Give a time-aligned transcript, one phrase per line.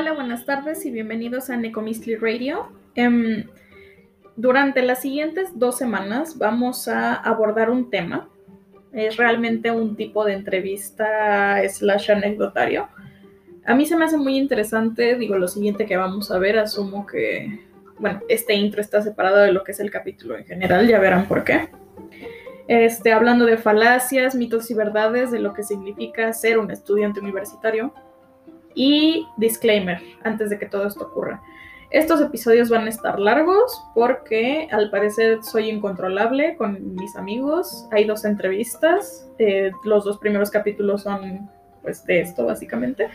[0.00, 2.72] Hola, buenas tardes y bienvenidos a Necomistly Radio.
[2.94, 3.44] Em,
[4.34, 8.30] durante las siguientes dos semanas vamos a abordar un tema.
[8.94, 12.88] Es realmente un tipo de entrevista slash anecdotario.
[13.66, 17.06] A mí se me hace muy interesante, digo, lo siguiente que vamos a ver, asumo
[17.06, 17.60] que,
[17.98, 21.28] bueno, este intro está separado de lo que es el capítulo en general, ya verán
[21.28, 21.68] por qué.
[22.68, 27.92] Este, hablando de falacias, mitos y verdades, de lo que significa ser un estudiante universitario
[28.74, 31.42] y disclaimer, antes de que todo esto ocurra.
[31.90, 37.88] Estos episodios van a estar largos porque al parecer soy incontrolable con mis amigos.
[37.90, 39.28] Hay dos entrevistas.
[39.40, 41.50] Eh, los dos primeros capítulos son
[41.82, 43.08] pues de esto básicamente.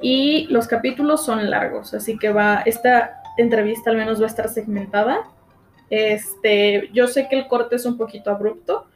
[0.00, 4.48] Y los capítulos son largos, así que va, esta entrevista al menos va a estar
[4.48, 5.28] segmentada.
[5.90, 8.86] Este, yo sé que el corte es un poquito abrupto,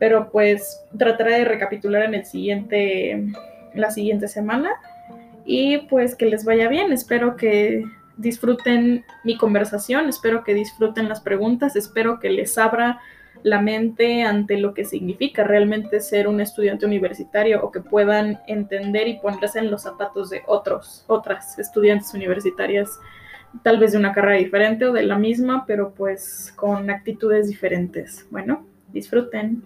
[0.00, 3.24] pero pues trataré de recapitular en el siguiente,
[3.74, 4.72] la siguiente semana
[5.46, 6.92] y pues que les vaya bien.
[6.92, 7.84] Espero que
[8.16, 12.98] disfruten mi conversación, espero que disfruten las preguntas, espero que les abra
[13.42, 19.06] la mente ante lo que significa realmente ser un estudiante universitario o que puedan entender
[19.06, 22.98] y ponerse en los zapatos de otros, otras estudiantes universitarias,
[23.62, 28.26] tal vez de una carrera diferente o de la misma, pero pues con actitudes diferentes.
[28.30, 29.62] Bueno, disfruten.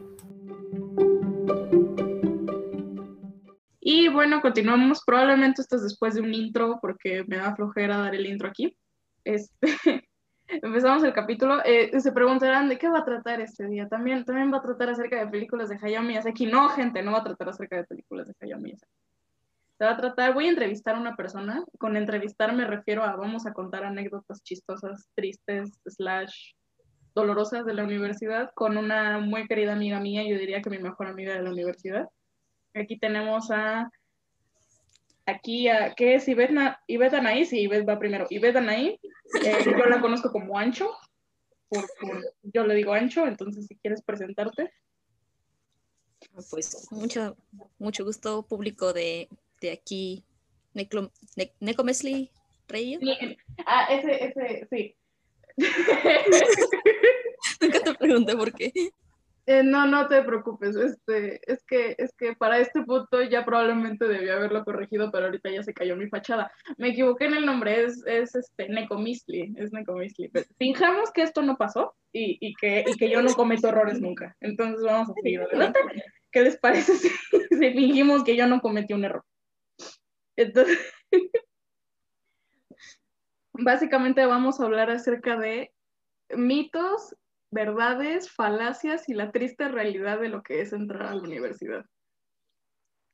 [3.81, 5.03] Y bueno, continuamos.
[5.05, 8.77] Probablemente esto es después de un intro, porque me da flojera dar el intro aquí.
[9.25, 9.59] Este,
[10.49, 11.65] empezamos el capítulo.
[11.65, 13.89] Eh, se preguntarán de qué va a tratar este día.
[13.89, 16.47] También, también va a tratar acerca de películas de Hayao Miyazaki.
[16.47, 18.93] No, gente, no va a tratar acerca de películas de Hayao Miyazaki.
[19.79, 21.65] Se va a tratar, voy a entrevistar a una persona.
[21.79, 26.53] Con entrevistar me refiero a vamos a contar anécdotas chistosas, tristes, slash
[27.15, 31.07] dolorosas de la universidad con una muy querida amiga mía, yo diría que mi mejor
[31.07, 32.09] amiga de la universidad.
[32.75, 33.91] Aquí tenemos a.
[35.27, 37.45] Aquí, a, ¿qué es Ivette, Anaí?
[37.45, 38.27] Sí, Ivette va primero.
[38.31, 38.99] Ivette Anaí,
[39.45, 40.91] eh, yo la conozco como Ancho.
[41.69, 41.85] Por,
[42.43, 44.73] yo le digo Ancho, entonces si quieres presentarte.
[46.51, 47.37] Pues mucho,
[47.79, 49.29] mucho gusto, público de,
[49.61, 50.25] de aquí,
[50.75, 52.31] Neclo, ne, Necomesli
[52.69, 53.01] Radio.
[53.67, 54.97] Ah, ese, ese, sí.
[57.61, 58.73] Nunca te pregunté por qué.
[59.47, 64.07] Eh, no, no te preocupes, este, es que, es que para este punto ya probablemente
[64.07, 66.53] debía haberlo corregido, pero ahorita ya se cayó mi fachada.
[66.77, 70.31] Me equivoqué en el nombre, es, es este Necomisli, es Necomisli.
[70.59, 74.37] fijamos que esto no pasó y, y, que, y que yo no cometo errores nunca.
[74.41, 75.81] Entonces vamos a seguir adelante.
[76.31, 77.09] ¿Qué les parece si,
[77.51, 79.25] si fingimos que yo no cometí un error?
[80.37, 80.79] Entonces,
[83.53, 85.73] básicamente vamos a hablar acerca de
[86.37, 87.17] mitos
[87.51, 91.85] verdades, falacias y la triste realidad de lo que es entrar a la universidad.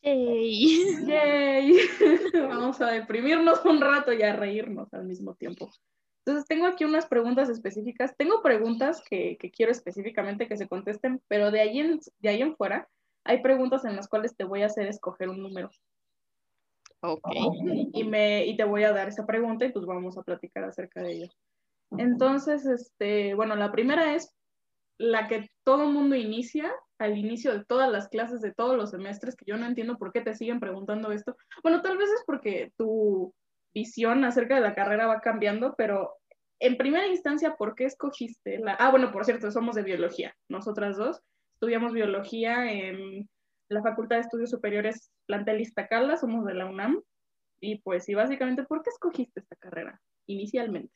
[0.02, 1.06] Yay.
[1.06, 1.76] Yay.
[2.48, 5.70] Vamos a deprimirnos un rato y a reírnos al mismo tiempo.
[6.24, 8.16] Entonces, tengo aquí unas preguntas específicas.
[8.16, 12.56] Tengo preguntas que, quiero específicamente que se contesten, pero de ahí, en, de ahí en
[12.56, 12.88] fuera
[13.24, 15.70] hay preguntas en las cuales te voy a hacer escoger un número.
[17.00, 17.28] Ok.
[17.92, 21.02] Y, me, y te voy a dar esa pregunta y pues vamos a platicar acerca
[21.02, 21.28] de ello.
[21.98, 24.34] Entonces, este, bueno, la primera es
[24.98, 29.36] la que todo mundo inicia al inicio de todas las clases de todos los semestres,
[29.36, 31.36] que yo no entiendo por qué te siguen preguntando esto.
[31.62, 33.34] Bueno, tal vez es porque tu
[33.74, 36.14] visión acerca de la carrera va cambiando, pero
[36.58, 38.72] en primera instancia, ¿por qué escogiste la...
[38.74, 41.20] Ah, bueno, por cierto, somos de biología, nosotras dos.
[41.54, 43.28] Estudiamos biología en
[43.68, 47.02] la Facultad de Estudios Superiores Plantel Iztacala, somos de la UNAM.
[47.60, 50.92] Y pues sí, básicamente, ¿por qué escogiste esta carrera inicialmente?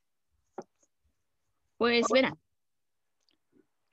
[1.81, 2.37] Pues verá,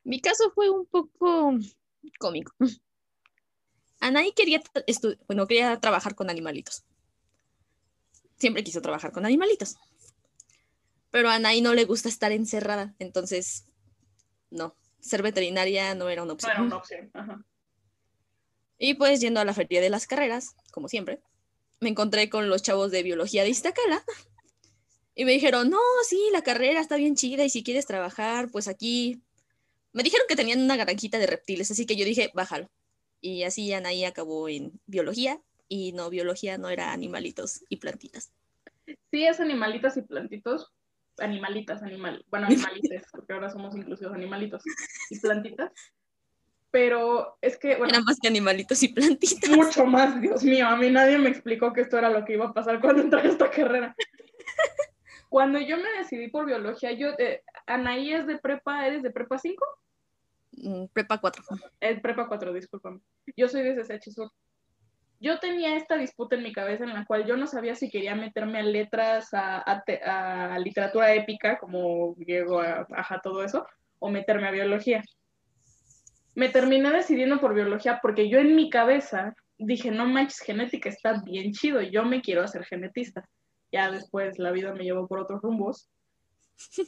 [0.03, 1.53] mi caso fue un poco
[2.19, 2.51] cómico.
[4.01, 4.61] Anaí quería,
[5.25, 6.83] bueno, quería trabajar con animalitos.
[8.35, 9.77] Siempre quiso trabajar con animalitos.
[11.11, 13.63] Pero a Anaí no le gusta estar encerrada, entonces
[14.49, 16.51] no, ser veterinaria no era una opción.
[16.51, 17.45] No era una opción, Ajá.
[18.77, 21.21] Y pues yendo a la feria de las carreras, como siempre,
[21.79, 24.03] me encontré con los chavos de biología de Iztacala
[25.17, 28.67] y me dijeron, no, sí, la carrera está bien chida y si quieres trabajar, pues
[28.67, 29.19] aquí.
[29.91, 32.69] Me dijeron que tenían una granjita de reptiles, así que yo dije, bájalo.
[33.19, 38.31] Y así Anaí acabó en biología y no, biología no era animalitos y plantitas.
[39.09, 40.71] Sí, es animalitos y plantitos.
[41.17, 42.23] Animalitas, animal.
[42.29, 44.61] Bueno, animalites, porque ahora somos inclusivos animalitos
[45.09, 45.71] y plantitas.
[46.69, 47.91] Pero es que, bueno.
[47.91, 49.49] Era más que animalitos y plantitas.
[49.49, 50.67] Mucho más, Dios mío.
[50.67, 53.21] A mí nadie me explicó que esto era lo que iba a pasar cuando entré
[53.21, 53.95] a esta carrera.
[55.29, 59.37] Cuando yo me decidí por biología, yo, eh, Anaí es de prepa, ¿eres de prepa
[59.37, 59.65] 5?
[60.53, 61.43] Mm, prepa 4.
[61.79, 62.99] Es prepa 4, discúlpame.
[63.35, 64.31] Yo soy de CCH Sur.
[65.19, 68.15] yo tenía esta disputa en mi cabeza en la cual yo no sabía si quería
[68.15, 73.65] meterme a letras, a, a, literatura épica, como Diego, ajá, todo eso,
[73.99, 75.03] o meterme a biología.
[76.35, 81.21] Me terminé decidiendo por biología porque yo en mi cabeza dije, no manches, genética está
[81.23, 83.27] bien chido, yo me quiero hacer genetista.
[83.71, 85.89] Ya después la vida me llevó por otros rumbos.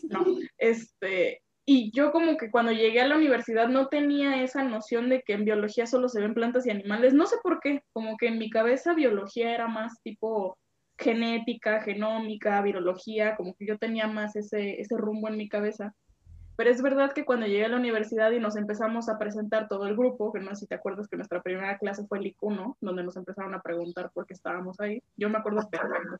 [0.09, 0.23] No,
[0.57, 1.41] este,
[1.71, 5.33] y yo como que cuando llegué a la universidad no tenía esa noción de que
[5.33, 7.13] en biología solo se ven plantas y animales.
[7.13, 10.57] No sé por qué, como que en mi cabeza biología era más tipo
[10.97, 15.93] genética, genómica, virología, como que yo tenía más ese, ese rumbo en mi cabeza.
[16.55, 19.85] Pero es verdad que cuando llegué a la universidad y nos empezamos a presentar todo
[19.85, 22.77] el grupo, que no sé si te acuerdas que nuestra primera clase fue el IC1,
[22.81, 25.03] donde nos empezaron a preguntar por qué estábamos ahí.
[25.15, 26.17] Yo me acuerdo perfecto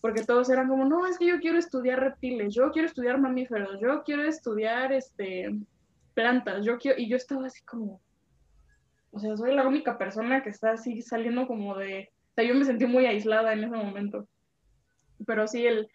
[0.00, 3.78] porque todos eran como, no, es que yo quiero estudiar reptiles, yo quiero estudiar mamíferos,
[3.80, 5.54] yo quiero estudiar este,
[6.14, 8.00] plantas, yo quiero, y yo estaba así como,
[9.10, 12.54] o sea, soy la única persona que está así saliendo como de, o sea, yo
[12.54, 14.26] me sentí muy aislada en ese momento,
[15.26, 15.88] pero sí, el,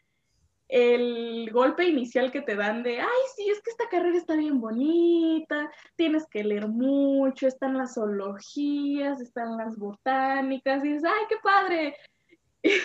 [0.68, 4.60] el golpe inicial que te dan de, ay, sí, es que esta carrera está bien
[4.60, 11.36] bonita, tienes que leer mucho, están las zoologías, están las botánicas, y dices, ay, qué
[11.42, 11.96] padre,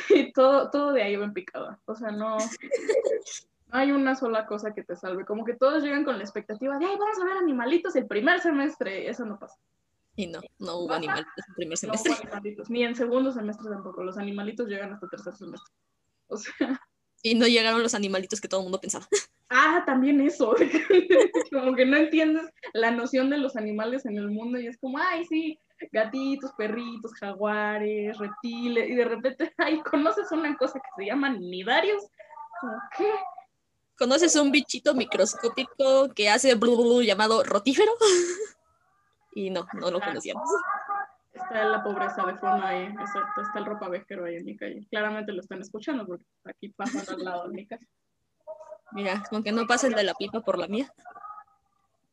[0.09, 1.81] y todo, todo de ahí va en picada.
[1.87, 2.37] O sea, no,
[3.71, 5.25] hay una sola cosa que te salve.
[5.25, 8.41] Como que todos llegan con la expectativa de, ay, vamos a ver animalitos el primer
[8.41, 9.09] semestre.
[9.09, 9.57] Eso no pasa.
[10.17, 12.13] Y no, no hubo animalitos el primer semestre.
[12.69, 14.03] Ni en segundo semestre tampoco.
[14.03, 15.73] Los animalitos llegan hasta tercer semestre.
[16.29, 16.81] O sea.
[17.23, 19.07] Y no llegaron los animalitos que todo el mundo pensaba.
[19.53, 20.55] Ah, también eso.
[21.51, 24.99] como que no entiendes la noción de los animales en el mundo y es como,
[24.99, 25.59] ay, sí,
[25.93, 32.03] gatitos, perritos, jaguares, reptiles, y de repente, ay, conoces una cosa que se llaman nidarios.
[32.97, 33.11] ¿Qué?
[33.99, 37.93] ¿Conoces un bichito microscópico que hace blu, llamado rotífero?
[39.35, 40.49] y no, no lo conocíamos.
[41.33, 44.87] Está la pobreza de fondo ahí, exacto, está el ropa vejero ahí en mi calle.
[44.91, 47.87] Claramente lo están escuchando porque aquí pasan al lado de mi casa.
[48.93, 50.93] Mira, aunque no pasen de la pipa por la mía.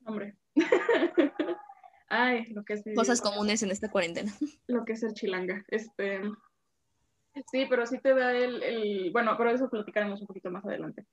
[0.05, 0.35] Hombre.
[2.09, 4.33] Ay, lo que es Cosas comunes en esta cuarentena.
[4.67, 5.65] Lo que es el chilanga.
[5.67, 6.21] Este,
[7.51, 11.05] sí, pero sí te da el, el, Bueno, pero eso platicaremos un poquito más adelante.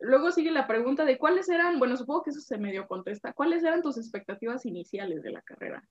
[0.00, 3.62] Luego sigue la pregunta de cuáles eran, bueno, supongo que eso se medio contesta, ¿cuáles
[3.62, 5.84] eran tus expectativas iniciales de la carrera?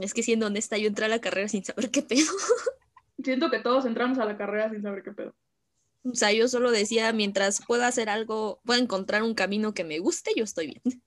[0.00, 2.26] Es que siendo honesta, yo entré a la carrera sin saber qué pedo.
[3.24, 5.34] Siento que todos entramos a la carrera sin saber qué pedo.
[6.04, 9.98] O sea, yo solo decía, mientras pueda hacer algo, pueda encontrar un camino que me
[9.98, 10.82] guste, yo estoy bien.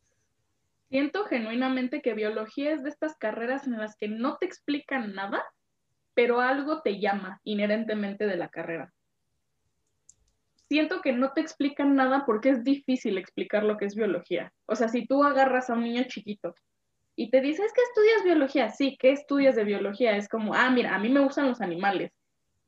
[0.90, 5.44] Siento genuinamente que biología es de estas carreras en las que no te explican nada,
[6.14, 8.94] pero algo te llama inherentemente de la carrera.
[10.70, 14.54] Siento que no te explican nada porque es difícil explicar lo que es biología.
[14.68, 16.54] O sea, si tú agarras a un niño chiquito
[17.16, 18.70] y te dices, que estudias biología?
[18.70, 20.16] Sí, ¿qué estudias de biología?
[20.16, 22.12] Es como, ah, mira, a mí me gustan los animales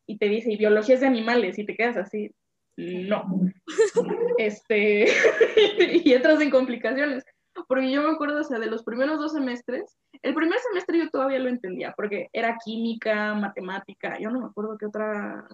[0.08, 2.32] y te dice, y biología es de animales, y te quedas así,
[2.78, 3.26] no.
[4.38, 5.06] este,
[6.04, 7.24] y entras en complicaciones.
[7.68, 11.10] Porque yo me acuerdo, o sea, de los primeros dos semestres, el primer semestre yo
[11.10, 15.48] todavía lo entendía, porque era química, matemática, yo no me acuerdo qué otra,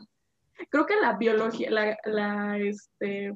[0.69, 3.33] creo que la biología, la, la este,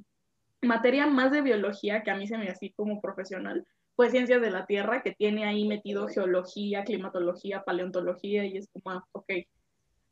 [0.63, 3.65] materia más de biología que a mí se me así como profesional,
[3.95, 8.97] fue ciencias de la Tierra, que tiene ahí metido geología, climatología, paleontología, y es como,
[8.97, 9.31] ah, ok,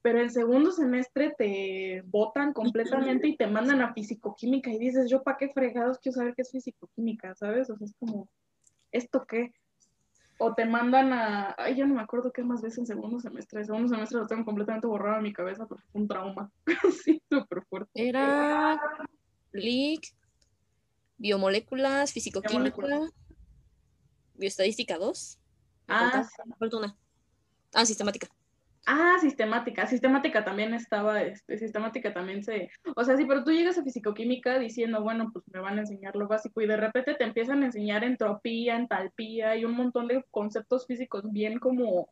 [0.04, 5.24] pero en segundo semestre te botan completamente y te mandan a fisicoquímica y dices, yo
[5.24, 7.70] para qué fregados quiero saber qué es fisicoquímica, ¿sabes?
[7.70, 8.28] O sea, es como,
[8.92, 9.54] ¿esto qué?
[10.40, 13.62] O te mandan a, ay, yo no me acuerdo qué más ves en segundo semestre.
[13.62, 16.52] En segundo semestre lo tengo completamente borrado en mi cabeza porque fue un trauma.
[17.06, 17.92] sí, súper fuerte.
[17.96, 18.82] Era
[19.54, 20.14] LIC,
[21.18, 23.10] biomoléculas, fisicoquímica,
[24.34, 25.40] bioestadística 2.
[25.88, 26.28] Ah,
[26.60, 26.98] falta una.
[27.74, 28.28] Ah, sistemática.
[28.86, 29.88] Ah, sistemática.
[29.88, 32.70] Sistemática también estaba, este, sistemática también se.
[32.96, 36.16] O sea, sí, pero tú llegas a fisicoquímica diciendo, bueno, pues me van a enseñar
[36.16, 40.24] lo básico y de repente te empiezan a enseñar entropía, entalpía y un montón de
[40.32, 42.10] conceptos físicos bien como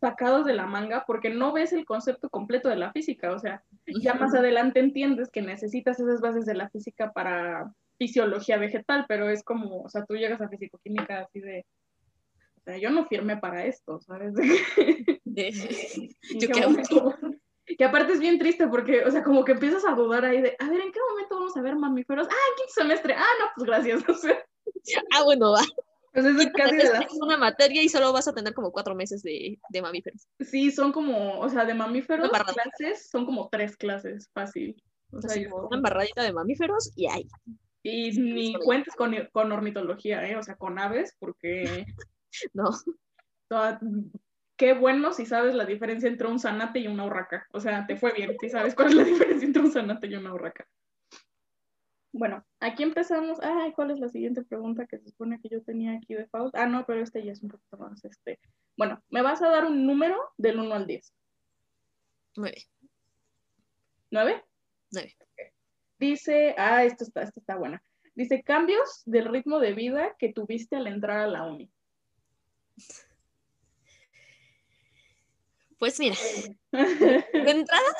[0.00, 3.32] sacados de la manga porque no ves el concepto completo de la física.
[3.32, 8.58] O sea, ya más adelante entiendes que necesitas esas bases de la física para fisiología
[8.58, 11.66] vegetal, pero es como, o sea, tú llegas a fisicoquímica así de,
[12.70, 14.34] sea, yo no firmé para esto, ¿sabes?
[16.34, 16.48] yo
[17.76, 20.56] que aparte es bien triste porque, o sea, como que empiezas a dudar ahí de,
[20.58, 22.26] a ver, ¿en qué momento vamos a ver mamíferos?
[22.28, 23.14] Ah, en quinto semestre.
[23.14, 24.02] Ah, no, pues gracias.
[25.14, 25.62] ah, bueno, va.
[26.12, 27.06] Pues es casi de la...
[27.20, 30.26] una materia y solo vas a tener como cuatro meses de, de mamíferos.
[30.40, 34.82] Sí, son como, o sea, de mamíferos clases, son como tres clases, fácil.
[35.12, 37.28] O sea, una embarradita de mamíferos y ahí.
[37.82, 40.36] Y ni cuentes con, con ornitología, ¿eh?
[40.36, 41.86] O sea, con aves, porque
[42.54, 42.70] no.
[44.56, 47.46] qué bueno si sabes la diferencia entre un zanate y una urraca.
[47.52, 50.14] O sea, te fue bien si sabes cuál es la diferencia entre un zanate y
[50.14, 50.66] una urraca.
[52.12, 53.38] Bueno, aquí empezamos.
[53.40, 56.56] Ay, ¿cuál es la siguiente pregunta que se supone que yo tenía aquí de Faust?
[56.56, 58.04] Ah, no, pero este ya es un poquito más.
[58.04, 58.40] Este.
[58.76, 61.14] Bueno, me vas a dar un número del 1 al 10.
[62.36, 62.56] 9.
[64.10, 64.44] ¿9?
[64.90, 65.16] 9.
[65.98, 67.82] Dice, ah, esto está, esto está buena.
[68.14, 71.70] Dice, cambios del ritmo de vida que tuviste al entrar a la uni.
[75.78, 76.16] Pues mira,
[76.72, 77.96] de entrada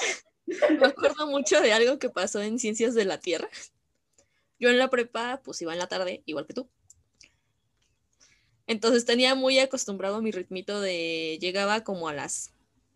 [0.47, 3.49] me acuerdo mucho de algo que pasó en Ciencias de la Tierra.
[4.59, 6.69] Yo en la prepa, pues iba en la tarde, igual que tú.
[8.67, 12.53] Entonces tenía muy acostumbrado mi ritmito de llegaba como a las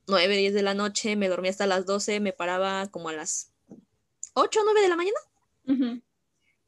[0.06, 3.52] 9, 10 de la noche, me dormía hasta las 12, me paraba como a las
[4.34, 5.18] 8 o 9 de la mañana.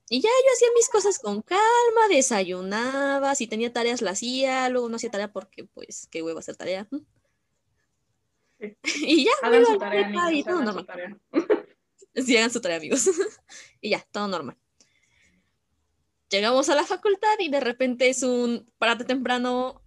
[0.09, 4.89] Y ya yo hacía mis cosas con calma, desayunaba, si tenía tareas la hacía, luego
[4.89, 6.89] no hacía tarea porque pues qué huevo hacer tarea.
[9.03, 11.21] y ya, hagan su tarea, amigos, y todo normal.
[12.15, 13.09] sí, hagan su tarea, amigos.
[13.81, 14.57] y ya, todo normal.
[16.31, 19.83] Llegamos a la facultad y de repente es un párate temprano.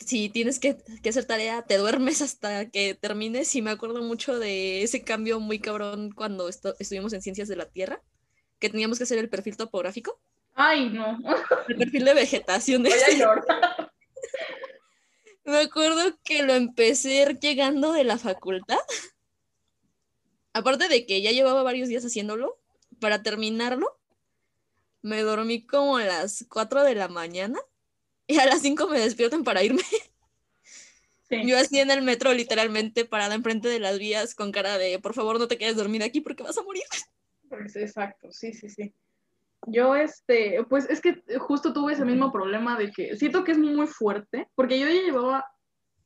[0.00, 0.76] Si tienes que,
[1.08, 3.54] hacer tarea, te duermes hasta que termines.
[3.54, 7.70] Y me acuerdo mucho de ese cambio muy cabrón cuando estuvimos en Ciencias de la
[7.70, 8.02] Tierra,
[8.58, 10.20] que teníamos que hacer el perfil topográfico.
[10.54, 11.18] Ay, no.
[11.68, 12.86] El perfil de vegetación.
[15.44, 18.78] Me acuerdo que lo empecé llegando de la facultad.
[20.52, 22.58] Aparte de que ya llevaba varios días haciéndolo,
[23.00, 23.98] para terminarlo,
[25.02, 27.58] me dormí como a las 4 de la mañana
[28.26, 29.82] y a las 5 me despiertan para irme.
[31.28, 35.14] Yo así en el metro, literalmente parada enfrente de las vías con cara de, por
[35.14, 36.84] favor, no te quedes dormida aquí porque vas a morir.
[37.58, 38.94] Pues exacto, sí, sí, sí.
[39.66, 43.58] Yo, este, pues es que justo tuve ese mismo problema de que siento que es
[43.58, 45.46] muy fuerte, porque yo ya llevaba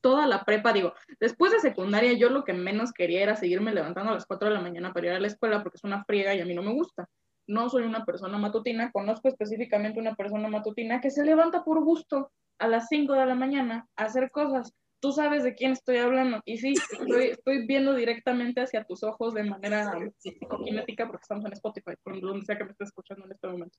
[0.01, 4.13] toda la prepa, digo, después de secundaria yo lo que menos quería era seguirme levantando
[4.13, 6.35] a las 4 de la mañana para ir a la escuela porque es una friega
[6.35, 7.09] y a mí no me gusta.
[7.49, 12.31] No soy una persona matutina, conozco específicamente una persona matutina que se levanta por gusto
[12.59, 14.73] a las 5 de la mañana a hacer cosas.
[15.01, 16.43] Tú sabes de quién estoy hablando.
[16.45, 21.53] Y sí, estoy, estoy viendo directamente hacia tus ojos de manera psicoquinética porque estamos en
[21.53, 23.79] Spotify, por donde sea que me estés escuchando en este momento.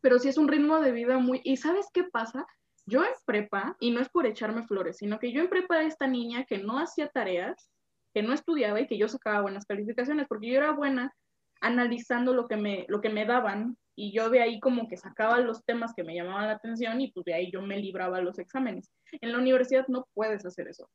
[0.00, 1.40] Pero sí es un ritmo de vida muy...
[1.44, 2.46] ¿Y sabes qué pasa?
[2.86, 5.86] Yo en prepa, y no es por echarme flores, sino que yo en prepa era
[5.86, 7.70] esta niña que no hacía tareas,
[8.14, 11.14] que no estudiaba y que yo sacaba buenas calificaciones, porque yo era buena
[11.62, 15.38] analizando lo que me, lo que me daban y yo de ahí como que sacaba
[15.38, 18.38] los temas que me llamaban la atención y pues de ahí yo me libraba los
[18.38, 18.90] exámenes.
[19.12, 20.90] En la universidad no puedes hacer eso.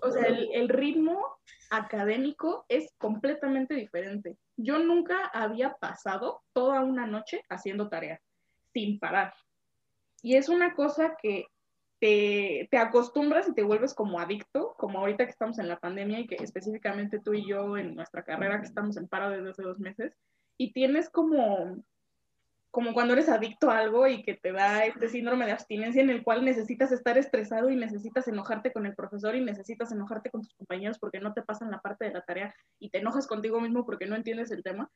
[0.00, 1.20] O sea, el, el, ritmo
[1.70, 4.36] académico es completamente diferente.
[4.56, 8.20] Yo nunca había pasado toda una noche haciendo tarea
[8.72, 9.34] sin parar.
[10.22, 11.46] Y es una cosa que
[12.02, 16.18] te, te, acostumbras y te vuelves como adicto, como ahorita que estamos en la pandemia
[16.18, 19.62] y que específicamente tú y yo en nuestra carrera que estamos en paro desde hace
[19.62, 20.12] dos meses,
[20.58, 21.80] y tienes como,
[22.72, 26.10] como cuando eres adicto a algo y que te da este síndrome de abstinencia en
[26.10, 30.42] el cual necesitas estar estresado y necesitas enojarte con el profesor y necesitas enojarte con
[30.42, 33.60] tus compañeros porque no te pasan la parte de la tarea y te enojas contigo
[33.60, 34.90] mismo porque no entiendes el tema.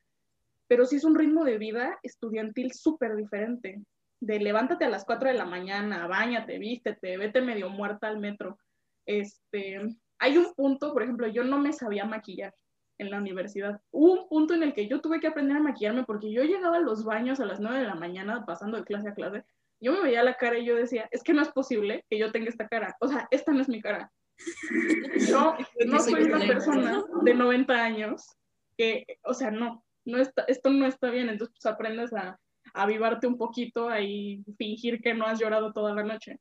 [0.67, 3.81] Pero sí es un ritmo de vida estudiantil súper diferente
[4.19, 8.57] de levántate a las 4 de la mañana, bañate, vístete, vete medio muerta al metro.
[9.05, 9.79] Este,
[10.19, 12.53] hay un punto, por ejemplo, yo no me sabía maquillar
[12.97, 13.79] en la universidad.
[13.91, 16.77] Hubo un punto en el que yo tuve que aprender a maquillarme porque yo llegaba
[16.77, 19.43] a los baños a las 9 de la mañana pasando de clase a clase.
[19.79, 22.31] Yo me veía la cara y yo decía, es que no es posible que yo
[22.31, 22.95] tenga esta cara.
[22.99, 24.11] O sea, esta no es mi cara.
[25.27, 25.55] Yo
[25.87, 28.37] no soy una persona de 90 años
[28.77, 31.29] que, o sea, no, no está, esto no está bien.
[31.29, 32.39] Entonces, pues aprendes a,
[32.81, 36.39] avivarte un poquito y fingir que no has llorado toda la noche.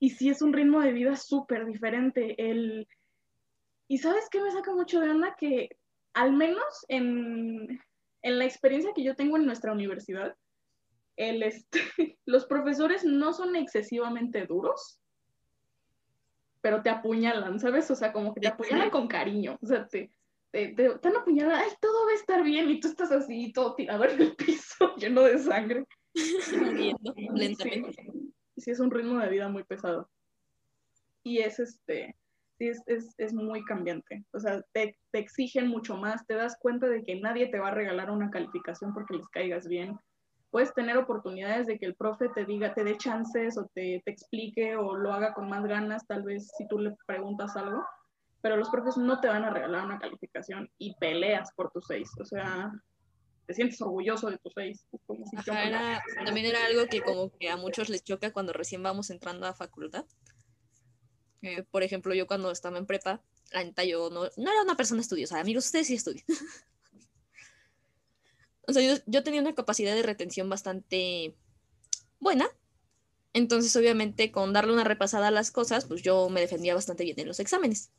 [0.00, 2.34] Y sí es un ritmo de vida súper diferente.
[2.38, 2.88] El...
[3.88, 5.76] Y sabes qué me saca mucho de onda que
[6.14, 7.80] al menos en,
[8.22, 10.36] en la experiencia que yo tengo en nuestra universidad,
[11.16, 11.80] el este,
[12.26, 15.00] los profesores no son excesivamente duros,
[16.60, 17.90] pero te apuñalan, ¿sabes?
[17.90, 19.58] O sea, como que te apuñalan con cariño.
[19.62, 20.10] O sea, te,
[20.50, 24.20] te, te, ay, todo va a estar bien, y tú estás así, todo tirado en
[24.20, 25.84] el piso, lleno de sangre.
[26.58, 28.10] Muriendo lentamente.
[28.56, 30.10] Sí, es un ritmo de vida muy pesado.
[31.22, 32.16] Y es este,
[32.56, 34.24] sí, es, es, es muy cambiante.
[34.32, 37.68] O sea, te, te, exigen mucho más, te das cuenta de que nadie te va
[37.68, 39.98] a regalar una calificación porque les caigas bien.
[40.50, 44.10] Puedes tener oportunidades de que el profe te diga, te dé chances o te, te
[44.10, 47.84] explique o lo haga con más ganas, tal vez si tú le preguntas algo
[48.40, 52.10] pero los profes no te van a regalar una calificación y peleas por tus seis.
[52.20, 52.72] O sea,
[53.46, 54.84] te sientes orgulloso de tu face.
[56.24, 59.54] también era algo que como que a muchos les choca cuando recién vamos entrando a
[59.54, 60.04] facultad.
[61.42, 64.76] Eh, por ejemplo, yo cuando estaba en prepa, la neta yo no, no era una
[64.76, 66.24] persona estudiosa, amigos, ustedes sí estudian.
[68.66, 71.36] o sea, yo, yo tenía una capacidad de retención bastante
[72.18, 72.48] buena,
[73.32, 77.18] entonces, obviamente, con darle una repasada a las cosas, pues yo me defendía bastante bien
[77.20, 77.92] en los exámenes.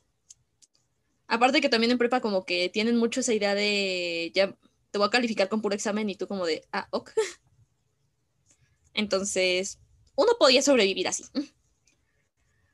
[1.30, 4.56] Aparte que también en prepa como que tienen mucho esa idea de, ya
[4.90, 7.12] te voy a calificar con puro examen y tú como de, ah, ok.
[8.94, 9.78] Entonces,
[10.16, 11.24] uno podía sobrevivir así.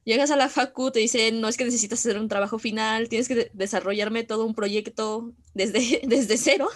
[0.04, 3.28] Llegas a la facu, te dicen, no es que necesitas hacer un trabajo final, tienes
[3.28, 6.68] que desarrollarme todo un proyecto desde, desde cero.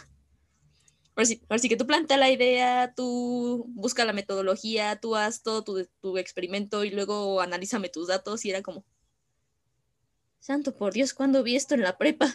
[1.16, 6.18] Ahora sí, que tú plantea la idea, tú busca la metodología, tú haz todo tu,
[6.18, 8.84] experimento y luego analízame tus datos y era como,
[10.40, 12.26] santo por Dios, ¿cuándo vi esto en la prepa?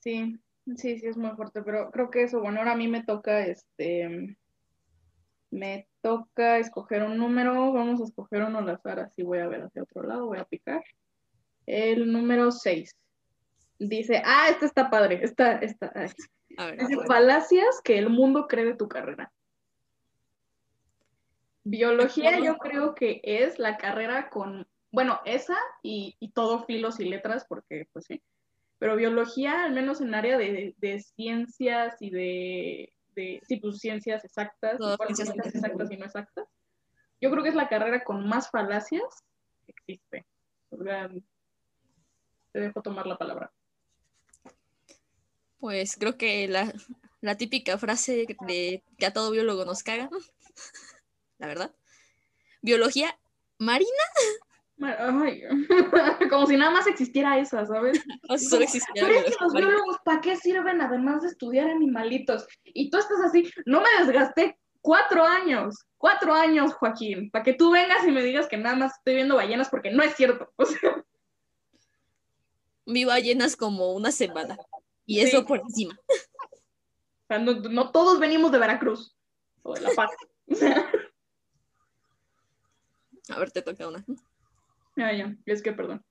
[0.00, 0.38] Sí,
[0.76, 3.46] sí, sí, es muy fuerte, pero creo que eso, bueno, ahora a mí me toca,
[3.46, 4.36] este,
[5.50, 9.62] me toca escoger un número, vamos a escoger uno al azar, así voy a ver
[9.62, 10.84] hacia otro lado, voy a picar.
[11.64, 12.94] El número 6
[13.78, 18.88] dice, ah, esta está padre, esta, esta, dice, falacias que el mundo cree de tu
[18.88, 19.32] carrera.
[21.64, 27.46] Biología yo creo que es la carrera con, bueno, esa y, todo filos y letras,
[27.48, 28.22] porque pues sí,
[28.78, 30.74] pero biología, al menos en área de,
[31.16, 35.90] ciencias y de, de, sí, pues ciencias exactas, ciencias exactas.
[35.90, 36.46] y no exactas,
[37.20, 39.24] yo creo que es la carrera con más falacias
[39.64, 40.26] que existe.
[42.52, 43.50] Te dejo tomar la palabra.
[45.58, 50.10] Pues creo que la, típica frase de que a todo biólogo nos caga,
[51.38, 51.74] la verdad.
[52.62, 53.18] Biología
[53.58, 53.90] marina.
[56.30, 58.02] como si nada más existiera esa, ¿sabes?
[58.28, 62.46] O solo existiera Pero es que los biólogos, ¿para qué sirven además de estudiar animalitos?
[62.64, 67.70] Y tú estás así, no me desgasté cuatro años, cuatro años, Joaquín, para que tú
[67.70, 70.52] vengas y me digas que nada más estoy viendo ballenas porque no es cierto.
[70.56, 71.04] O sea.
[72.86, 74.58] Vi ballenas como una semana.
[75.06, 75.98] Y eso por encima.
[76.06, 79.16] O sea, no, todos venimos de Veracruz
[79.62, 80.10] o de La Paz.
[83.28, 84.04] A ver, te toca una.
[84.96, 86.04] Ah, ya, es que perdón.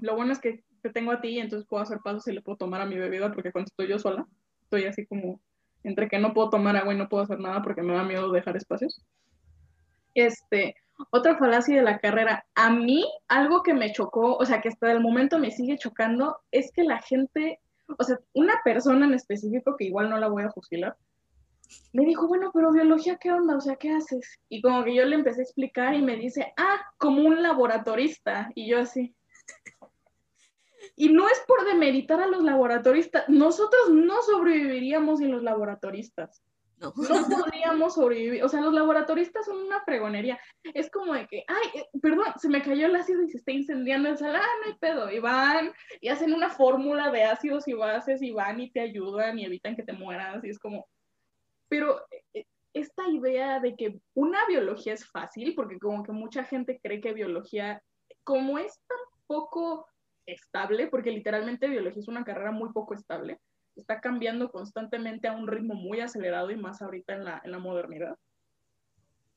[0.00, 2.42] lo bueno es que te tengo a ti y entonces puedo hacer pasos y le
[2.42, 4.26] puedo tomar a mi bebida porque cuando estoy yo sola,
[4.62, 5.40] estoy así como
[5.84, 8.32] entre que no puedo tomar agua y no puedo hacer nada porque me da miedo
[8.32, 9.00] dejar espacios.
[10.14, 10.74] Este,
[11.10, 12.44] otra falacia de la carrera.
[12.54, 16.38] A mí, algo que me chocó, o sea, que hasta el momento me sigue chocando,
[16.50, 17.60] es que la gente
[17.98, 20.96] o sea, una persona en específico, que igual no la voy a fusilar,
[21.92, 23.56] me dijo, bueno, pero biología, ¿qué onda?
[23.56, 24.38] O sea, ¿qué haces?
[24.48, 28.50] Y como que yo le empecé a explicar y me dice, ah, como un laboratorista.
[28.54, 29.14] Y yo así.
[30.96, 36.42] Y no es por demeritar a los laboratoristas, nosotros no sobreviviríamos sin los laboratoristas.
[36.78, 36.92] No.
[36.92, 38.44] podríamos sobrevivir.
[38.44, 40.38] O sea, los laboratoristas son una fregonería.
[40.74, 43.52] Es como de que, ay, eh, perdón, se me cayó el ácido y se está
[43.52, 44.36] incendiando el sal.
[44.36, 45.10] Ah, no hay pedo.
[45.10, 49.38] Y van y hacen una fórmula de ácidos y bases y van y te ayudan
[49.38, 50.44] y evitan que te mueras.
[50.44, 50.86] Y es como.
[51.68, 52.00] Pero
[52.34, 57.00] eh, esta idea de que una biología es fácil, porque como que mucha gente cree
[57.00, 57.82] que biología,
[58.24, 59.86] como es tan poco
[60.26, 63.40] estable, porque literalmente biología es una carrera muy poco estable
[63.76, 67.58] está cambiando constantemente a un ritmo muy acelerado y más ahorita en la, en la
[67.58, 68.16] modernidad.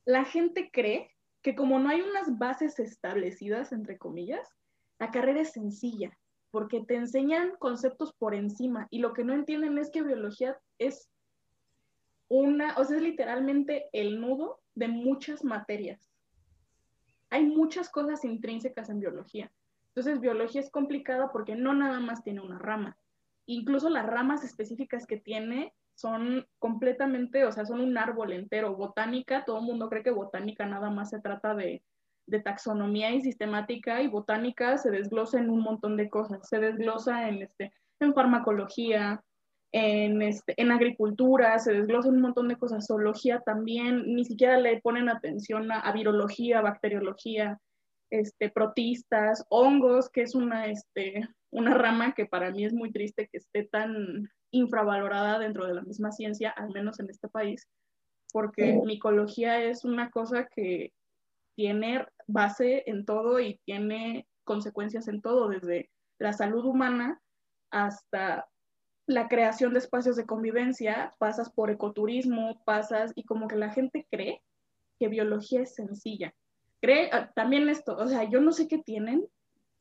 [0.06, 1.12] La gente cree
[1.42, 4.48] que como no hay unas bases establecidas, entre comillas,
[4.98, 6.18] la carrera es sencilla,
[6.52, 11.10] porque te enseñan conceptos por encima y lo que no entienden es que biología es
[12.30, 16.10] una, o sea, es literalmente el nudo de muchas materias.
[17.30, 19.52] Hay muchas cosas intrínsecas en biología.
[19.90, 22.98] Entonces, biología es complicada porque no nada más tiene una rama,
[23.46, 28.76] incluso las ramas específicas que tiene son completamente, o sea, son un árbol entero.
[28.76, 31.84] Botánica, todo el mundo cree que botánica nada más se trata de,
[32.44, 36.48] taxonomía y sistemática, y botánica se desglosa en un montón de cosas.
[36.48, 39.24] Se desglosa en, este, en farmacología,
[39.72, 42.88] en, este, en agricultura, se desglosa en un montón de cosas.
[42.88, 47.60] Zoología también, ni siquiera le ponen atención a, a virología, bacteriología,
[48.10, 53.28] este, protistas, hongos, que es una, este, una rama que para mí es muy triste
[53.32, 57.68] que esté tan infravalorada dentro de la misma ciencia, al menos en este país,
[58.34, 60.92] porque micología es una cosa que
[61.56, 67.22] tiene base en todo y tiene consecuencias en todo, desde la salud humana
[67.70, 68.48] hasta
[69.10, 74.06] la creación de espacios de convivencia, pasas por ecoturismo, pasas y como que la gente
[74.12, 74.44] cree
[75.00, 76.36] que biología es sencilla.
[76.80, 79.28] Cree ah, también esto, o sea, yo no sé qué tienen,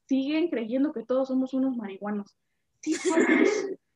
[0.07, 2.39] siguen creyendo que todos somos unos marihuanos.
[2.81, 2.97] sí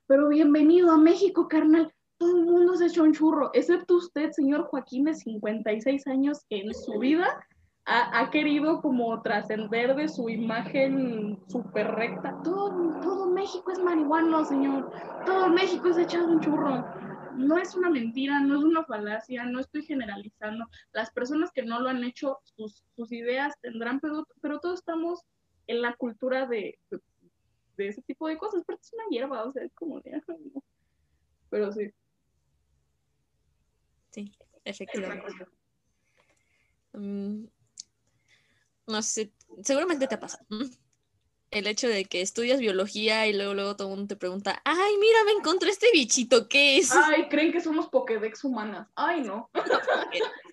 [0.07, 1.91] pero bienvenido a México, carnal.
[2.19, 6.75] Todo el mundo se echó un churro, excepto usted, señor Joaquín, de 56 años, en
[6.75, 7.43] su vida
[7.85, 12.41] ha, ha querido como trascender de su imagen súper recta.
[12.43, 14.93] Todo, todo México es marihuano, señor.
[15.27, 16.85] Todo México se echado un churro.
[17.37, 20.67] No es una mentira, no es una falacia, no estoy generalizando.
[20.93, 25.25] Las personas que no lo han hecho, sus, sus ideas tendrán, pero, pero todos estamos
[25.67, 26.79] en la cultura de,
[27.77, 30.63] de ese tipo de cosas, pero es una hierba, o sea, es como de, no.
[31.51, 31.91] Pero sí.
[34.11, 34.33] Sí,
[34.65, 35.47] efectivamente.
[36.93, 37.47] Mm,
[38.87, 40.45] no sé, seguramente te ha pasado.
[41.51, 44.97] El hecho de que estudias biología y luego, luego todo el mundo te pregunta, ay,
[44.99, 46.93] mira, me encontré este bichito, ¿qué es?
[46.93, 48.89] Ay, creen que somos Pokédex humanas.
[48.95, 49.51] Ay, no.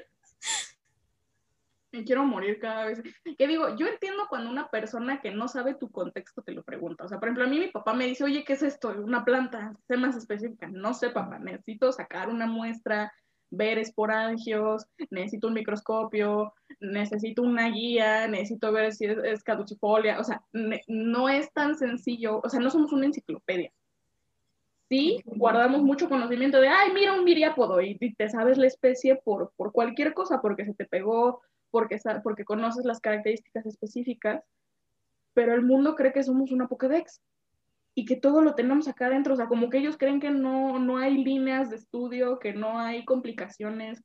[1.91, 3.01] Me quiero morir cada vez.
[3.37, 7.05] Que digo, yo entiendo cuando una persona que no sabe tu contexto te lo pregunta.
[7.05, 8.89] O sea, por ejemplo, a mí mi papá me dice, oye, ¿qué es esto?
[8.89, 10.67] Una planta, sé más específica.
[10.67, 13.11] No sé, papá, necesito sacar una muestra,
[13.51, 20.19] ver esporangios, necesito un microscopio, necesito una guía, necesito ver si es, es caducifolia.
[20.19, 22.41] O sea, ne- no es tan sencillo.
[22.43, 23.71] O sea, no somos una enciclopedia.
[24.89, 29.17] Sí, guardamos mucho conocimiento de, ay, mira un miriápodo y, y te sabes la especie
[29.17, 34.43] por, por cualquier cosa, porque se te pegó, porque, porque conoces las características específicas,
[35.35, 37.21] pero el mundo cree que somos una Pokédex
[37.99, 40.79] y que todo lo tenemos acá adentro, o sea, como que ellos creen que no,
[40.79, 44.01] no hay líneas de estudio, que no hay complicaciones,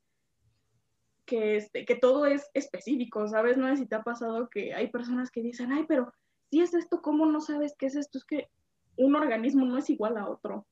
[1.24, 3.56] que, este, que todo es específico, ¿sabes?
[3.56, 6.12] No sé si te ha pasado que hay personas que dicen, ay, pero
[6.50, 8.18] si es esto, ¿cómo no sabes qué es esto?
[8.18, 8.48] Es que
[8.96, 10.66] un organismo no es igual a otro.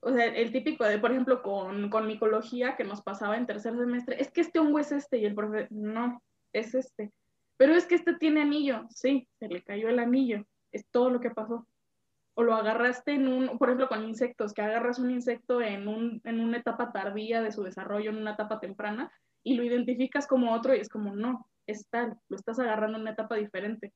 [0.00, 3.74] O sea, el típico de, por ejemplo, con, con micología que nos pasaba en tercer
[3.74, 6.22] semestre, es que este hongo es este y el profe, no,
[6.52, 7.10] es este.
[7.56, 11.20] Pero es que este tiene anillo, sí, se le cayó el anillo, es todo lo
[11.20, 11.66] que pasó.
[12.34, 16.20] O lo agarraste en un, por ejemplo, con insectos, que agarras un insecto en, un,
[16.24, 19.12] en una etapa tardía de su desarrollo, en una etapa temprana,
[19.44, 23.02] y lo identificas como otro y es como, no, es tal, lo estás agarrando en
[23.02, 23.92] una etapa diferente.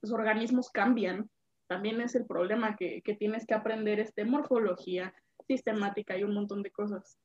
[0.00, 1.28] Los organismos cambian,
[1.66, 5.12] también es el problema que, que tienes que aprender este, morfología,
[5.46, 7.18] sistemática y un montón de cosas.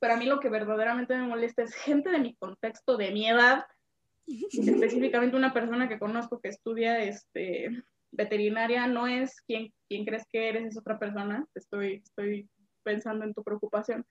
[0.00, 3.28] Pero a mí lo que verdaderamente me molesta es gente de mi contexto, de mi
[3.28, 3.64] edad,
[4.26, 7.84] específicamente una persona que conozco que estudia este,
[8.16, 12.48] veterinaria, no es quien, crees que eres, es otra persona, estoy, estoy
[12.82, 14.06] pensando en tu preocupación,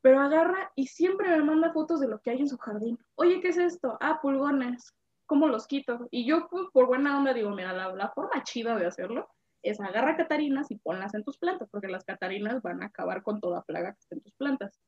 [0.00, 2.98] pero agarra y siempre me manda fotos de lo que hay en su jardín.
[3.16, 3.98] Oye, ¿qué es esto?
[4.00, 4.94] Ah, pulgones,
[5.26, 6.08] ¿cómo los quito?
[6.10, 9.28] Y yo pues, por buena onda digo, mira, la, la forma chida de hacerlo
[9.62, 13.40] es agarra catarinas y ponlas en tus plantas, porque las catarinas van a acabar con
[13.40, 14.80] toda plaga que esté en tus plantas.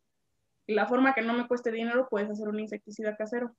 [0.66, 3.56] Y la forma que no me cueste dinero, puedes hacer un insecticida casero.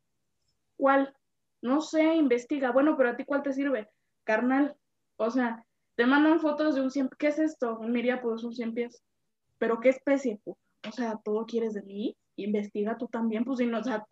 [0.78, 1.14] ¿Cuál?
[1.62, 2.72] No sé, investiga.
[2.72, 3.90] Bueno, pero a ti cuál te sirve?
[4.24, 4.76] Carnal.
[5.26, 5.64] O sea,
[5.96, 7.10] te mandan fotos de un cien...
[7.18, 7.78] ¿Qué es esto?
[7.80, 9.04] Un miriápodo, un cien pies.
[9.58, 10.40] ¿Pero qué especie?
[10.44, 10.58] Pues,
[10.88, 12.18] o sea, todo quieres de mí.
[12.36, 14.06] Investiga tú también, pues, si no, o sea,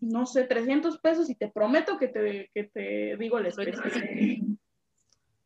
[0.00, 4.42] no sé, 300 pesos y te prometo que te, que te digo la especie.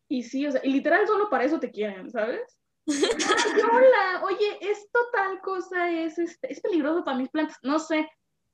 [0.09, 2.59] Y sí, o sea, y literal solo para eso te quieren, ¿sabes?
[2.87, 7.57] Ay, hola, oye, esto tal cosa es, este, es peligroso para mis plantas.
[7.63, 8.09] No sé,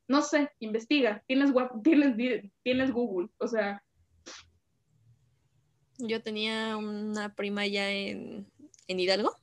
[0.06, 1.22] no sé, investiga.
[1.26, 3.82] Tienes, tienes, tienes Google, o sea.
[5.98, 8.46] Yo tenía una prima ya en,
[8.86, 9.36] en Hidalgo.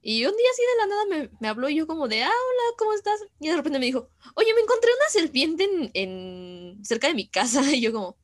[0.00, 2.30] Y un día así de la nada me, me, habló y yo como de, ah,
[2.30, 3.20] hola, ¿cómo estás?
[3.40, 7.28] Y de repente me dijo, oye, me encontré una serpiente en, en cerca de mi
[7.28, 7.60] casa.
[7.74, 8.16] Y yo como,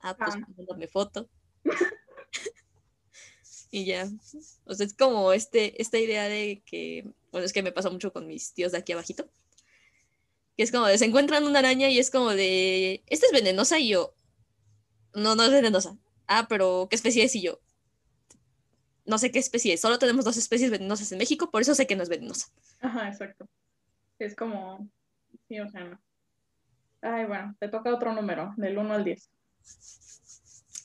[0.00, 0.46] ah, pues ah.
[0.56, 1.28] mándame foto.
[3.70, 4.10] y ya.
[4.64, 8.12] O sea, es como este, esta idea de que, bueno, es que me pasa mucho
[8.12, 9.28] con mis tíos de aquí abajito.
[10.56, 13.78] Que es como de, se encuentran una araña y es como de, esta es venenosa
[13.78, 14.14] y yo,
[15.14, 15.96] no, no es venenosa.
[16.26, 17.34] Ah, pero ¿qué especie es?
[17.34, 17.58] Y yo,
[19.10, 19.80] no sé qué especie es.
[19.80, 22.46] Solo tenemos dos especies venenosas en México, por eso sé que no es venenosa.
[22.80, 23.46] Ajá, exacto.
[24.18, 24.88] Es como,
[25.48, 26.00] sí, o sea, no.
[27.02, 29.30] Ay, bueno, te toca otro número, del 1 al 10.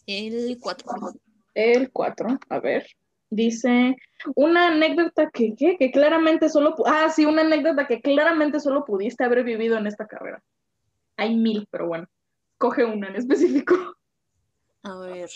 [0.07, 1.13] El 4.
[1.53, 2.87] El 4, a ver.
[3.29, 3.95] Dice,
[4.35, 5.77] una anécdota que, ¿qué?
[5.77, 10.07] que claramente solo, ah, sí, una anécdota que claramente solo pudiste haber vivido en esta
[10.07, 10.41] carrera.
[11.17, 12.07] Hay mil, pero bueno,
[12.57, 13.75] coge una en específico.
[14.85, 15.29] A ver.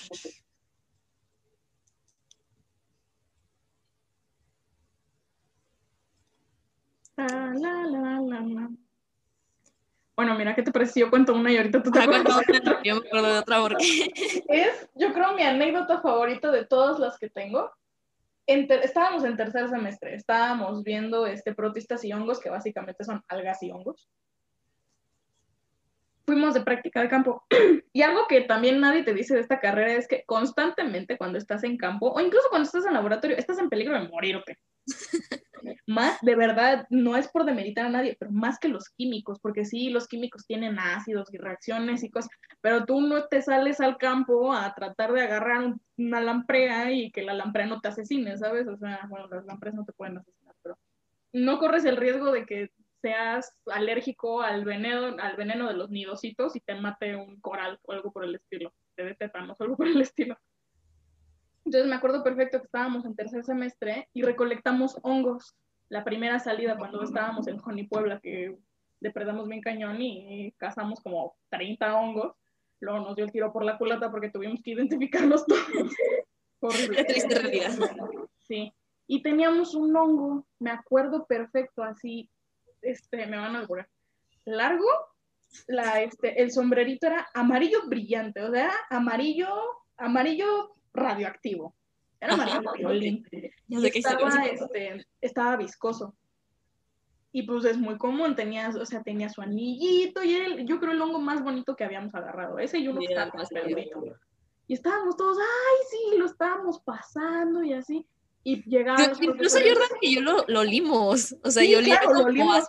[7.17, 8.69] La, la, la, la, la.
[10.15, 11.09] Bueno, mira, ¿qué te pareció?
[11.09, 12.41] Cuento una y ahorita tú te acuerdas.
[12.83, 14.11] Yo me acuerdo de otra porque...
[14.49, 17.71] Es, yo creo, mi anécdota favorita de todas las que tengo.
[18.45, 18.83] En ter...
[18.83, 23.71] estábamos en tercer semestre, estábamos viendo este, protistas y hongos, que básicamente son algas y
[23.71, 24.07] hongos.
[26.29, 27.43] Fuimos de práctica de campo.
[27.93, 31.63] y algo que también nadie te dice de esta carrera es que constantemente cuando estás
[31.63, 34.59] en campo, o incluso cuando estás en laboratorio, estás en peligro de morirte.
[35.87, 39.65] más, de verdad, no es por demeritar a nadie, pero más que los químicos, porque
[39.65, 42.29] sí, los químicos tienen ácidos y reacciones y cosas,
[42.61, 47.23] pero tú no te sales al campo a tratar de agarrar una lamprea y que
[47.23, 48.67] la lamprea no te asesine, ¿sabes?
[48.67, 50.77] O sea, bueno, las lampreas no te pueden asesinar, pero
[51.33, 52.69] no corres el riesgo de que
[53.01, 57.91] seas alérgico al veneno, al veneno de los nidositos y te mate un coral o
[57.91, 60.37] algo por el estilo, te dé tétanos o algo por el estilo.
[61.65, 65.55] Entonces me acuerdo perfecto que estábamos en tercer semestre y recolectamos hongos.
[65.89, 68.57] La primera salida cuando estábamos en Joni Puebla, que
[68.99, 72.35] depredamos bien cañón y cazamos como 30 hongos.
[72.79, 75.61] Luego nos dio el tiro por la culata porque tuvimos que identificarlos todos.
[76.61, 76.97] Horrible.
[76.97, 77.71] Qué triste realidad.
[78.39, 78.73] Sí.
[79.07, 82.29] Y teníamos un hongo, me acuerdo perfecto, así,
[82.81, 83.87] este, me van a devorar.
[84.45, 84.87] Largo,
[85.67, 89.49] la, este, el sombrerito era amarillo brillante, o sea, amarillo,
[89.97, 91.75] amarillo radioactivo.
[92.19, 93.25] Era amarillo violín.
[93.69, 96.15] estaba, este, estaba viscoso.
[97.31, 100.93] Y pues es muy común, tenía, o sea, tenía su anillito y era, yo creo
[100.93, 102.57] el hongo más bonito que habíamos agarrado.
[102.57, 103.49] Ese y uno estaba más
[104.67, 108.07] Y estábamos todos, ay, sí, lo estábamos pasando y así.
[108.49, 111.35] Y llegaban Incluso Jordan y yo lo, lo limos.
[111.43, 112.65] O sea, yo claro, lo limos.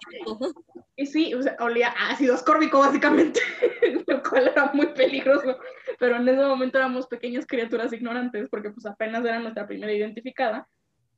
[0.94, 3.40] Y sí, o sea, olía ácido ascórbico básicamente,
[4.06, 5.56] lo cual era muy peligroso.
[5.98, 10.68] Pero en ese momento éramos pequeñas criaturas ignorantes porque pues apenas era nuestra primera identificada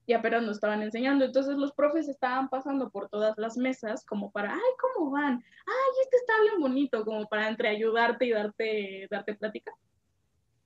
[0.07, 1.25] y apenas nos estaban enseñando.
[1.25, 5.42] Entonces los profes estaban pasando por todas las mesas como para, ay, ¿cómo van?
[5.66, 9.72] Ay, este está bien bonito, como para entre ayudarte y darte, darte plática.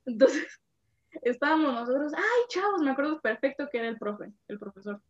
[0.05, 0.61] Entonces
[1.23, 5.01] estábamos nosotros, ay, chavos, me acuerdo perfecto que era el profe, el profesor.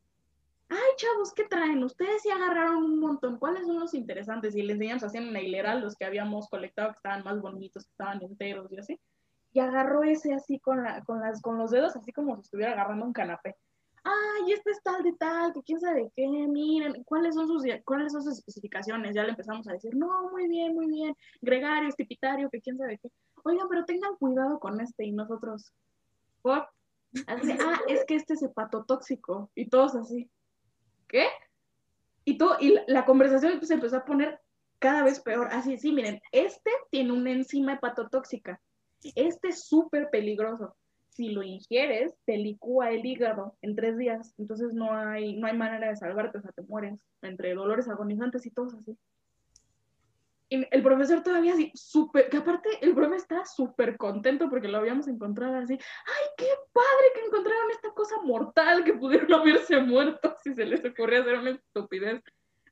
[0.68, 1.85] Ay, chavos, ¿qué traen?
[1.85, 3.38] Ustedes sí agarraron un montón.
[3.38, 4.56] ¿Cuáles son los interesantes?
[4.56, 7.85] Y les enseñamos así en una hilera los que habíamos colectado, que estaban más bonitos,
[7.85, 9.00] que estaban enteros y así.
[9.52, 12.72] Y agarró ese así con, la, con, las, con los dedos, así como si estuviera
[12.72, 13.56] agarrando un canapé.
[14.02, 18.12] Ay, este es tal de tal, que quién sabe qué, miren, ¿cuáles son sus, cuáles
[18.12, 19.14] son sus especificaciones?
[19.16, 22.98] Ya le empezamos a decir, no, muy bien, muy bien, gregario, estipitario, que quién sabe
[22.98, 23.09] qué.
[23.42, 25.72] Oigan, pero tengan cuidado con este y nosotros,
[26.44, 29.51] ah, es que este es hepatotóxico.
[29.55, 30.31] Y todos así,
[31.09, 31.27] ¿qué?
[32.25, 34.40] Y, todo, y la, conversación se empezó a poner
[34.79, 35.49] cada vez peor.
[35.53, 38.61] Así, sí, miren, este tiene una enzima hepatotóxica.
[39.14, 40.77] Este es súper peligroso.
[41.09, 44.35] Si lo ingieres, te licúa el hígado en tres días.
[44.38, 48.44] Entonces no hay, no hay manera de salvarte, o sea, te mueres entre dolores agonizantes
[48.44, 48.99] y todo así.
[50.48, 55.09] El profesor todavía así, súper, que aparte el profe está súper contento porque lo habíamos
[55.09, 60.54] encontrado así, ay, qué padre que encontraron esta cosa mortal que pudieron haberse muerto si
[60.54, 62.22] se les ocurrió hacer una estupidez.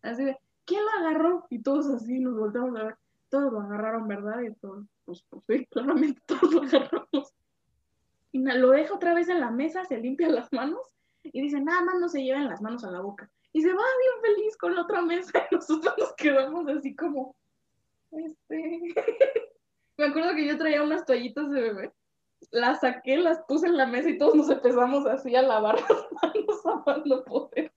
[0.02, 1.46] Así de, ¿quién lo agarró?
[1.50, 2.96] Y todos así nos volteamos a ver,
[3.28, 4.40] todos lo agarraron, ¿verdad?
[4.42, 7.34] Y todos, pues, pues sí, claramente todos lo agarramos.
[8.30, 11.82] Y lo deja otra vez en la mesa, se limpia las manos y dice, nada
[11.82, 13.30] más no se lleven las manos a la boca.
[13.52, 17.34] Y se va bien feliz con la otra mesa y nosotros nos quedamos así como,
[18.16, 18.80] este,
[19.96, 21.92] me acuerdo que yo traía unas toallitas de bebé.
[22.50, 26.06] Las saqué, las puse en la mesa y todos nos empezamos así a lavar las
[26.22, 27.72] manos a más poder.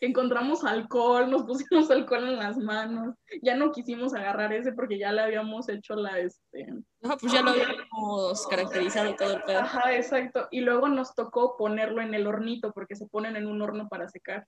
[0.00, 3.14] Encontramos alcohol, nos pusimos alcohol en las manos.
[3.42, 6.66] Ya no quisimos agarrar ese porque ya le habíamos hecho la este.
[7.00, 9.60] No, pues ya lo habíamos caracterizado todo el pedo.
[9.60, 10.48] Ajá, exacto.
[10.50, 14.08] Y luego nos tocó ponerlo en el hornito porque se ponen en un horno para
[14.08, 14.46] secar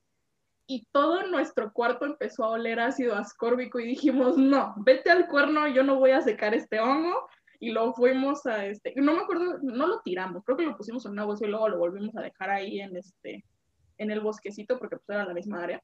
[0.67, 5.69] y todo nuestro cuarto empezó a oler ácido ascórbico y dijimos, no, vete al cuerno,
[5.69, 7.29] yo no voy a secar este hongo.
[7.61, 11.07] Y lo fuimos a, este, no me acuerdo, no lo tiramos, creo que lo pusimos
[11.07, 13.45] en una bolsa y luego lo volvimos a dejar ahí en, este,
[13.97, 15.83] en el bosquecito porque pues era la misma área.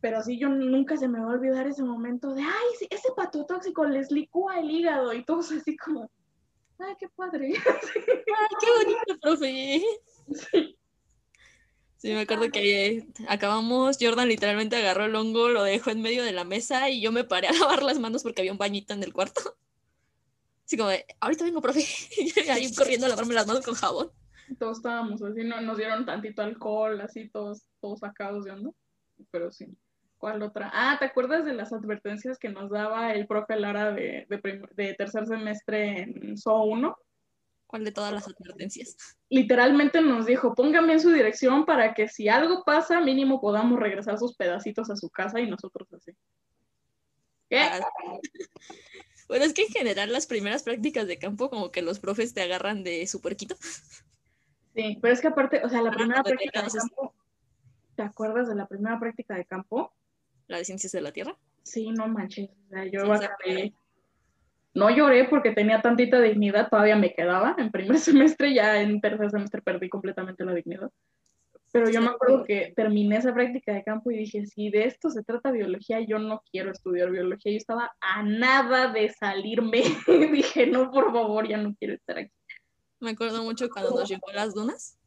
[0.00, 3.84] Pero sí, yo nunca se me va a olvidar ese momento de, ay, ese patotóxico
[3.84, 6.10] les licúa el hígado y todos así como,
[6.78, 7.52] ay, qué padre.
[7.54, 9.82] ay, qué bonito, profe.
[10.32, 10.76] Sí.
[11.98, 16.32] Sí, me acuerdo que acabamos, Jordan literalmente agarró el hongo, lo dejó en medio de
[16.32, 19.02] la mesa y yo me paré a lavar las manos porque había un bañito en
[19.02, 19.40] el cuarto.
[20.64, 21.80] Así como de, ahorita vengo, profe.
[22.18, 24.10] Y ahí corriendo a lavarme las manos con jabón.
[24.58, 28.70] Todos estábamos así, no, nos dieron tantito alcohol, así todos, todos sacados de onda.
[29.30, 29.66] Pero sí.
[30.18, 30.70] ¿Cuál otra?
[30.72, 34.94] Ah, ¿te acuerdas de las advertencias que nos daba el profe Lara de, de, de
[34.94, 36.96] tercer semestre en SO 1?
[37.66, 38.96] ¿Cuál de todas las advertencias?
[39.28, 44.18] Literalmente nos dijo, póngame en su dirección para que si algo pasa, mínimo podamos regresar
[44.18, 46.12] sus pedacitos a su casa y nosotros así.
[47.50, 47.58] ¿Qué?
[47.58, 47.80] Ah,
[49.28, 52.42] bueno, es que en general las primeras prácticas de campo como que los profes te
[52.42, 53.56] agarran de su puerquito.
[54.74, 57.14] Sí, pero es que aparte, o sea, la primera práctica de campo,
[57.96, 59.92] ¿te acuerdas de la primera práctica de campo?
[60.46, 61.36] ¿La de ciencias de la Tierra?
[61.62, 63.00] Sí, no manches, o sea, yo
[64.76, 67.56] No lloré porque tenía tantita dignidad, todavía me quedaba.
[67.56, 67.98] En primer
[68.38, 70.90] semestre, ya en tercer semestre perdí completamente la dignidad.
[71.72, 75.08] Pero yo me acuerdo que terminé esa práctica de campo y dije, si de esto
[75.08, 77.52] se trata biología, yo no quiero estudiar biología.
[77.52, 79.82] Yo estaba a nada de salirme.
[80.32, 82.32] dije, no, por favor, ya no quiero estar aquí.
[83.00, 84.98] Me acuerdo mucho cuando nos llegó las dunas,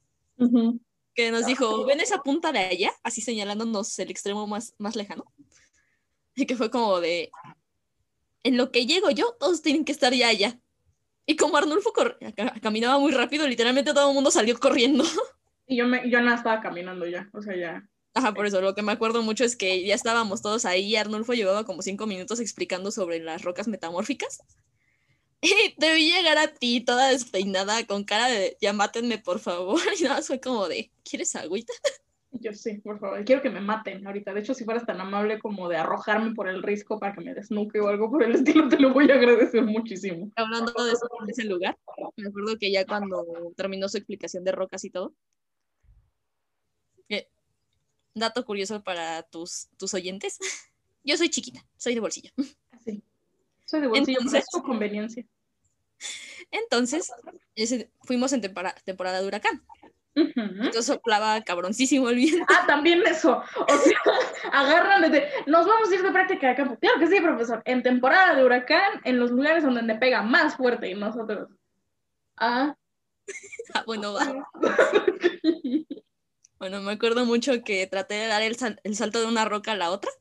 [1.14, 5.26] que nos dijo, ven esa punta de allá, así señalándonos el extremo más, más lejano.
[6.36, 7.32] Y que fue como de,
[8.44, 10.60] en lo que llego yo, todos tienen que estar ya allá.
[11.26, 11.94] Y como Arnulfo
[12.62, 15.04] caminaba muy rápido, literalmente todo el mundo salió corriendo.
[15.72, 17.88] Y yo, me, yo no estaba caminando ya, o sea, ya.
[18.16, 20.96] Ajá, por eso lo que me acuerdo mucho es que ya estábamos todos ahí y
[20.96, 24.40] Arnulfo llevaba como cinco minutos explicando sobre las rocas metamórficas.
[25.42, 29.80] Y te vi llegar a ti toda despeinada con cara de ya mátenme por favor.
[30.00, 31.72] Y nada más fue como de, ¿quieres agüita?
[32.42, 33.24] Yo sí, por favor.
[33.26, 34.34] Quiero que me maten ahorita.
[34.34, 37.34] De hecho, si fueras tan amable como de arrojarme por el risco para que me
[37.34, 40.32] desnuque o algo por el estilo, te lo voy a agradecer muchísimo.
[40.36, 41.78] Hablando de, de ese lugar,
[42.16, 45.14] me acuerdo que ya cuando terminó su explicación de rocas y todo,
[48.20, 50.38] dato curioso para tus, tus oyentes.
[51.04, 52.32] Yo soy chiquita, soy de bolsillo.
[52.84, 53.02] Sí.
[53.66, 55.26] Soy de bolsillo, entonces, es conveniencia.
[56.52, 57.12] Entonces,
[58.02, 59.64] fuimos en temporada de huracán.
[60.36, 62.46] Entonces soplaba cabroncísimo el viento.
[62.50, 63.42] Ah, también eso.
[63.56, 64.00] O sea,
[64.54, 66.78] agarran de, nos vamos a ir de práctica de campo.
[66.80, 67.62] Claro que sí, profesor.
[67.66, 71.50] En temporada de huracán, en los lugares donde me pega más fuerte y nosotros.
[72.38, 72.76] Ah.
[73.74, 74.50] ah bueno, va.
[76.60, 79.92] Bueno, me acuerdo mucho que traté de dar el, salto de una roca a la
[79.92, 80.12] otra.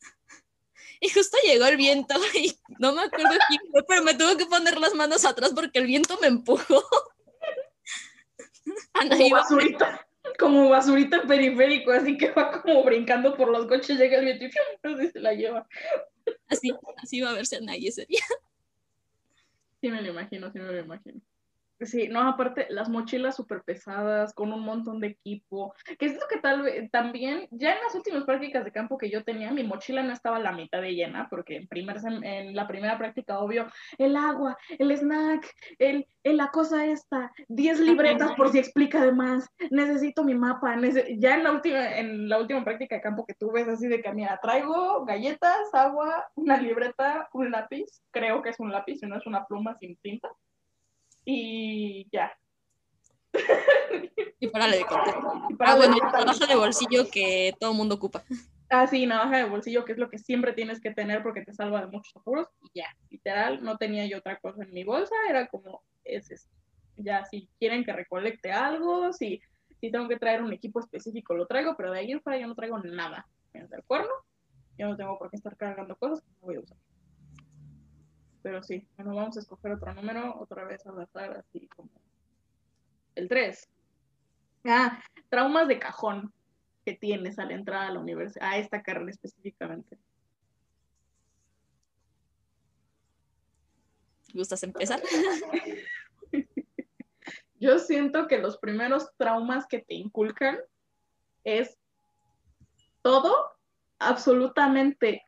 [1.01, 4.47] Y justo llegó el viento y no me acuerdo quién fue, pero me tuve que
[4.47, 6.85] poner las manos atrás porque el viento me empujó.
[9.11, 10.07] como basurita,
[10.39, 14.45] como basurita periférico, así que va como brincando por los coches, llega el viento
[15.03, 15.67] y se la lleva.
[16.49, 18.25] Así, así va a verse a nadie ese día.
[19.81, 21.21] Sí me lo imagino, sí me lo imagino.
[21.81, 26.27] Sí, no, aparte las mochilas súper pesadas, con un montón de equipo, que es lo
[26.29, 29.63] que tal vez también, ya en las últimas prácticas de campo que yo tenía, mi
[29.63, 33.69] mochila no estaba la mitad de llena, porque en, primer, en la primera práctica, obvio,
[33.97, 40.25] el agua, el snack, el, la cosa esta, 10 libretas por si explica además, necesito
[40.25, 40.77] mi mapa,
[41.17, 44.03] ya en la, última, en la última práctica de campo que tuve es así de
[44.03, 49.07] que, mira, traigo galletas, agua, una libreta, un lápiz, creo que es un lápiz, si
[49.07, 50.29] no es una pluma sin tinta
[51.31, 52.33] y ya.
[54.41, 55.15] Y para de contar.
[55.61, 58.23] Ah, bueno, navaja de bolsillo que todo el mundo ocupa.
[58.71, 61.53] Ah, sí, navaja de bolsillo, que es lo que siempre tienes que tener porque te
[61.53, 62.49] salva de muchos apuros.
[62.63, 66.49] Y ya, literal, no tenía yo otra cosa en mi bolsa, era como, es
[66.97, 69.43] Ya, si quieren que recolecte algo, si,
[69.81, 72.47] si tengo que traer un equipo específico, lo traigo, pero de ahí en fuera yo
[72.47, 73.27] no traigo nada.
[73.53, 74.13] En el cuerno,
[74.79, 76.79] yo no tengo por qué estar cargando cosas que no voy a usar
[78.49, 81.91] pero sí, bueno, vamos a escoger otro número, otra vez al azar, así como
[83.15, 83.69] el 3.
[84.65, 86.33] Ah, traumas de cajón
[86.83, 89.99] que tienes al entrar a la universidad, a esta carrera específicamente.
[94.33, 95.03] ¿Gustas empezar?
[97.61, 100.57] Yo siento que los primeros traumas que te inculcan
[101.45, 101.77] es
[103.03, 103.59] todo,
[103.99, 105.28] absolutamente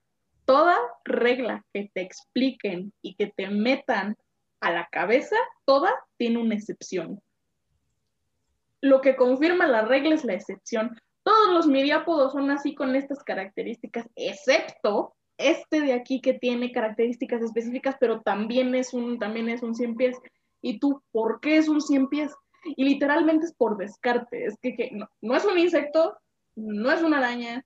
[0.50, 4.16] toda regla que te expliquen y que te metan
[4.58, 7.22] a la cabeza, toda tiene una excepción.
[8.80, 10.98] Lo que confirma la regla es la excepción.
[11.22, 17.42] Todos los miriápodos son así con estas características, excepto este de aquí que tiene características
[17.42, 20.18] específicas, pero también es un, también es un 100 pies.
[20.62, 22.32] ¿Y tú por qué es un 100 pies?
[22.64, 24.46] Y literalmente es por descarte.
[24.46, 26.18] Es que, no es un insecto,
[26.56, 27.64] no es una araña,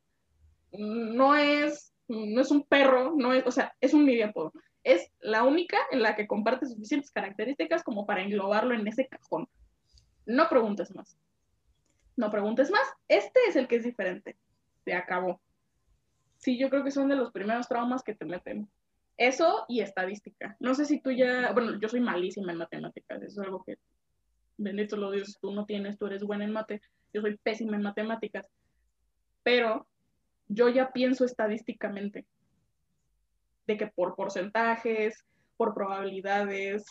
[0.71, 4.53] no es no es un perro, no es, o sea, es un miriápodo.
[4.83, 9.49] Es la única en la que comparte suficientes características como para englobarlo en ese cajón.
[10.27, 11.17] No preguntes más.
[12.17, 12.87] No preguntes más.
[13.09, 14.37] Este es el que es diferente.
[14.85, 15.41] Se acabó.
[16.37, 18.69] Sí, yo creo que son de los primeros traumas que te meten.
[19.17, 20.57] Eso y estadística.
[20.61, 23.79] No sé si tú ya, bueno, yo soy malísima en matemáticas, eso es algo que,
[24.57, 27.83] bendito lo Dios, tú no tienes, tú eres buena en mate, yo soy pésima en
[27.83, 28.47] matemáticas,
[29.45, 29.87] pero
[30.49, 32.27] yo ya pienso estadísticamente
[33.67, 35.25] de que por porcentajes,
[35.57, 36.85] por probabilidades,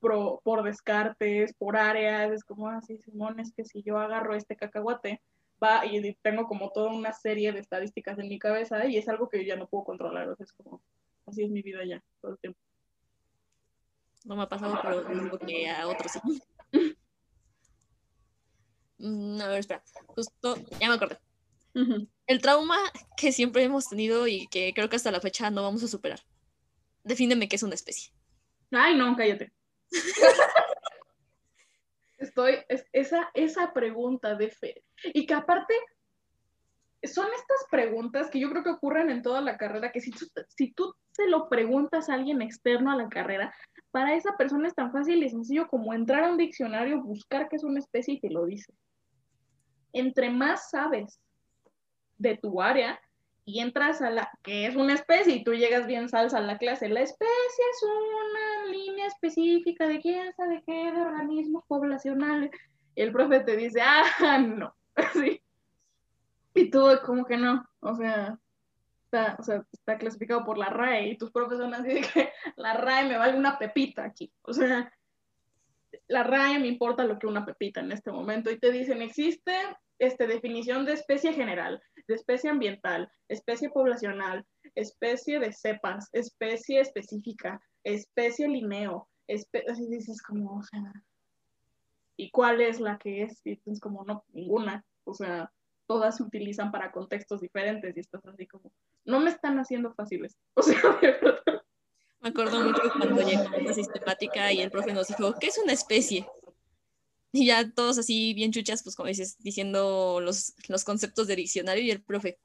[0.00, 4.56] por descartes, por áreas, es como así, ah, Simón, es que si yo agarro este
[4.56, 5.20] cacahuate,
[5.62, 9.28] va y tengo como toda una serie de estadísticas en mi cabeza y es algo
[9.28, 10.82] que yo ya no puedo controlar, o sea, es como,
[11.26, 12.58] así es mi vida ya, todo el tiempo.
[14.26, 16.20] No me ha pasado, pero digo que a otros sí.
[18.96, 21.18] Mm, a ver, espera, justo, ya me acordé
[22.26, 22.78] el trauma
[23.16, 26.20] que siempre hemos tenido y que creo que hasta la fecha no vamos a superar.
[27.02, 28.12] Defíneme qué es una especie.
[28.70, 29.52] Ay, no, cállate.
[32.18, 34.84] Estoy, es, esa, esa pregunta de fe.
[35.12, 35.74] Y que aparte,
[37.02, 40.26] son estas preguntas que yo creo que ocurren en toda la carrera, que si tú,
[40.48, 43.54] si tú se lo preguntas a alguien externo a la carrera,
[43.90, 47.56] para esa persona es tan fácil y sencillo como entrar a un diccionario, buscar qué
[47.56, 48.72] es una especie y te lo dice.
[49.92, 51.20] Entre más sabes
[52.18, 53.00] de tu área
[53.46, 56.56] y entras a la, que es una especie, y tú llegas bien salsa a la
[56.56, 62.50] clase, la especie es una línea específica de quién sabe qué, de organismos poblacionales,
[62.94, 65.40] y el profe te dice, ah, no, así.
[66.54, 68.38] Y tú como que no, o sea,
[69.04, 72.32] está, o sea, está clasificado por la RAE y tus profes son así de que
[72.56, 74.32] la RAE me vale una pepita aquí.
[74.42, 74.92] O sea,
[76.06, 79.52] la RAE me importa lo que una pepita en este momento y te dicen, existe
[80.06, 87.60] este, definición de especie general, de especie ambiental, especie poblacional, especie de cepas, especie específica,
[87.84, 90.92] especie lineo, espe dices como, o sea,
[92.16, 93.40] ¿y cuál es la que es?
[93.44, 95.50] Y entonces como, no, ninguna, o sea,
[95.86, 98.72] todas se utilizan para contextos diferentes y estás así como,
[99.04, 100.36] no me están haciendo fáciles.
[100.54, 100.80] O sea,
[102.20, 105.74] Me acuerdo mucho cuando llegó la sistemática y el profe nos dijo, ¿qué es una
[105.74, 106.26] especie?
[107.36, 111.82] Y ya todos así bien chuchas, pues como dices, diciendo los, los conceptos de diccionario
[111.82, 112.38] y el profe,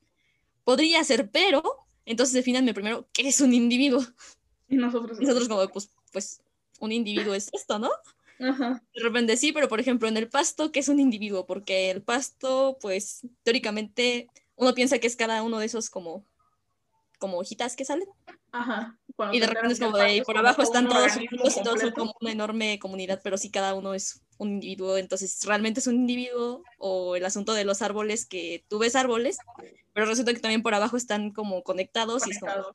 [0.63, 1.61] podría ser, pero,
[2.05, 4.03] entonces defínanme primero, ¿qué es un individuo?
[4.67, 5.19] Y nosotros.
[5.19, 6.41] Nosotros como, pues, pues,
[6.79, 7.91] un individuo es esto, ¿no?
[8.39, 8.81] Ajá.
[8.95, 11.45] De repente sí, pero por ejemplo en el pasto, ¿qué es un individuo?
[11.45, 16.25] Porque el pasto, pues teóricamente uno piensa que es cada uno de esos como,
[17.19, 18.07] como hojitas que salen.
[18.51, 18.97] Ajá.
[19.15, 21.79] Cuando y de repente es como de ahí, por abajo están todos juntos y todos
[21.79, 25.87] son como una enorme comunidad, pero sí cada uno es un individuo, entonces realmente es
[25.87, 29.37] un individuo o el asunto de los árboles que tú ves árboles,
[29.93, 32.73] pero resulta que también por abajo están como conectados, conectados.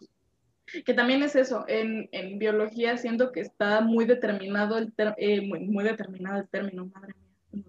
[0.73, 5.41] y que también es eso, en, en, biología siento que está muy determinado el eh,
[5.41, 7.15] muy, muy, determinado el término, madre
[7.53, 7.65] mía,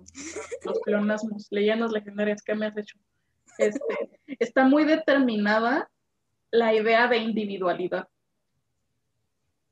[0.65, 2.97] los pleonasmos, leyendas legendarias, ¿qué me has hecho?
[3.57, 5.89] Este, está muy determinada
[6.51, 8.09] la idea de individualidad.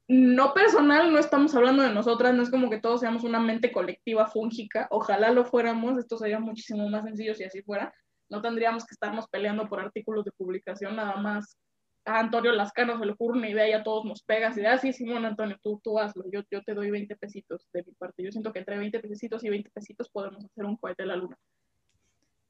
[0.07, 3.71] No personal, no estamos hablando de nosotras, no es como que todos seamos una mente
[3.71, 7.93] colectiva fúngica, ojalá lo fuéramos, esto sería muchísimo más sencillo si así fuera,
[8.29, 11.57] no tendríamos que estarnos peleando por artículos de publicación nada más
[12.05, 14.67] a Antonio Lascano se le ocurre una idea y a todos nos pegas y de,
[14.67, 17.93] ah, sí, Simón, Antonio, tú, tú hazlo, yo, yo te doy 20 pesitos de mi
[17.93, 18.23] parte.
[18.23, 21.15] Yo siento que entre 20 pesitos y 20 pesitos podemos hacer un cohete de la
[21.15, 21.37] luna.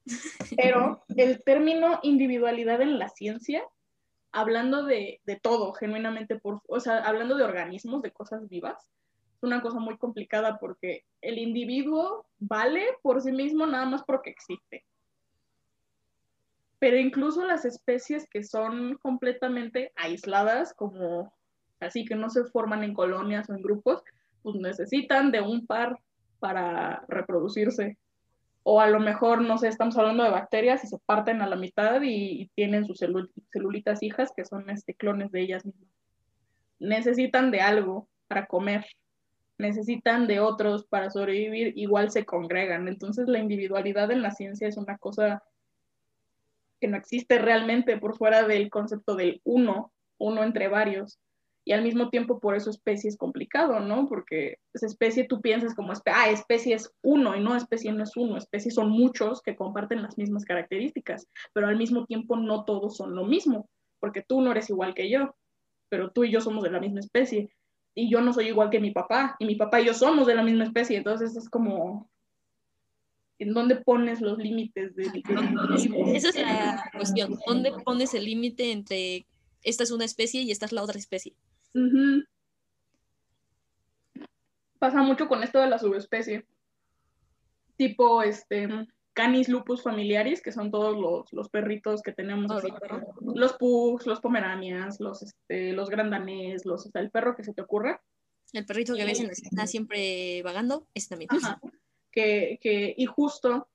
[0.58, 3.64] Pero el término individualidad en la ciencia,
[4.34, 8.86] hablando de, de todo, genuinamente, por, o sea, hablando de organismos, de cosas vivas,
[9.38, 14.32] es una cosa muy complicada porque el individuo vale por sí mismo nada más porque
[14.32, 14.84] existe
[16.84, 21.34] pero incluso las especies que son completamente aisladas, como
[21.80, 24.04] así que no se forman en colonias o en grupos,
[24.42, 25.98] pues necesitan de un par
[26.40, 27.98] para reproducirse.
[28.64, 31.58] O a lo mejor, no sé, estamos hablando de bacterias y se parten a la
[31.58, 33.00] mitad y, tienen sus
[33.52, 35.90] celulitas hijas que son este, clones de ellas mismas.
[36.80, 38.86] Necesitan de algo para comer,
[39.58, 42.88] necesitan de otros para sobrevivir, igual se congregan.
[42.88, 45.44] Entonces la individualidad en la ciencia es una cosa
[46.80, 51.20] que no existe realmente por fuera del concepto del uno, uno entre varios.
[51.66, 54.08] Y al mismo tiempo por eso especie es complicado, ¿no?
[54.08, 58.18] Porque esa especie tú piensas como, ah, especie es uno y no, especie no es
[58.18, 62.98] uno, especie son muchos que comparten las mismas características, pero al mismo tiempo no todos
[62.98, 65.36] son lo mismo, porque tú no eres igual que yo,
[65.90, 67.50] pero tú y yo somos de la misma especie,
[67.96, 70.36] y yo no soy igual que mi papá, y mi papá y yo somos de
[70.36, 72.10] la misma especie, entonces es como,
[73.40, 75.06] ¿En dónde pones los límites de,
[76.16, 77.38] Esa es la cuestión.
[77.46, 79.26] ¿Dónde pones el límite entre
[79.64, 81.34] esta es una especie y esta es la otra especie?
[84.80, 86.46] Pasa mucho con esto de la subespecie.
[87.78, 88.68] Tipo, este,
[89.14, 92.52] Canis lupus familiaris, que son todos los, los perritos que tenemos.
[93.22, 98.02] los pugs, los pomeranias, los, este, los grandanés, los, el perro que se te ocurra.
[98.52, 101.30] El perrito que ves en la siempre vagando, es también
[102.14, 103.68] que, y justo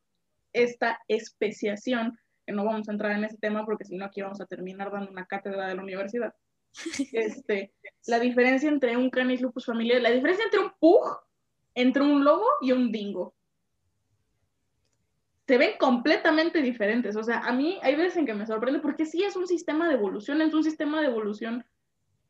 [0.53, 4.40] esta especiación, que no vamos a entrar en ese tema porque si no aquí vamos
[4.40, 6.34] a terminar dando una cátedra de la universidad,
[7.12, 7.72] este,
[8.06, 11.18] la diferencia entre un canis lupus familiar, la diferencia entre un pug,
[11.74, 13.34] entre un lobo y un dingo.
[15.46, 17.16] Se ven completamente diferentes.
[17.16, 19.88] O sea, a mí hay veces en que me sorprende porque sí es un sistema
[19.88, 21.64] de evolución, es un sistema de evolución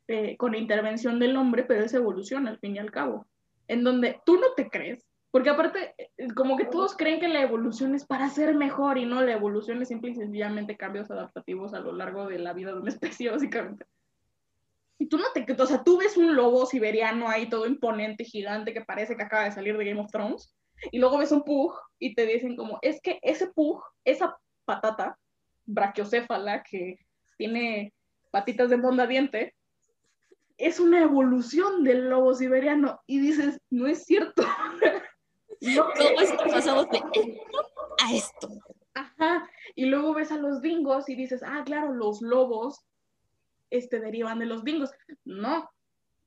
[0.06, 3.26] eh, con intervención del hombre, pero es evolución al fin y al cabo.
[3.66, 7.42] En donde tú no te crees porque aparte, eh, como que todos creen que la
[7.42, 11.74] evolución es para ser mejor y no, la evolución es simple y sencillamente cambios adaptativos
[11.74, 13.84] a lo largo de la vida de una especie, básicamente.
[14.98, 18.72] Y tú no te, o sea, tú ves un lobo siberiano ahí todo imponente, gigante,
[18.72, 20.52] que parece que acaba de salir de Game of Thrones,
[20.90, 25.18] y luego ves un pug y te dicen como, es que ese pug, esa patata
[25.66, 26.98] brachiocéfala que
[27.36, 27.92] tiene
[28.30, 29.54] patitas de mondadiente,
[30.56, 33.00] es una evolución del lobo siberiano.
[33.06, 34.42] Y dices, no es cierto.
[35.60, 37.44] no, ¿Cómo es que pasamos de esto
[38.04, 38.48] a esto?
[38.94, 39.48] Ajá.
[39.74, 42.84] Y luego ves a los dingos y dices, ah, claro, los lobos
[43.70, 44.90] este, derivan de los dingos.
[45.24, 45.68] No,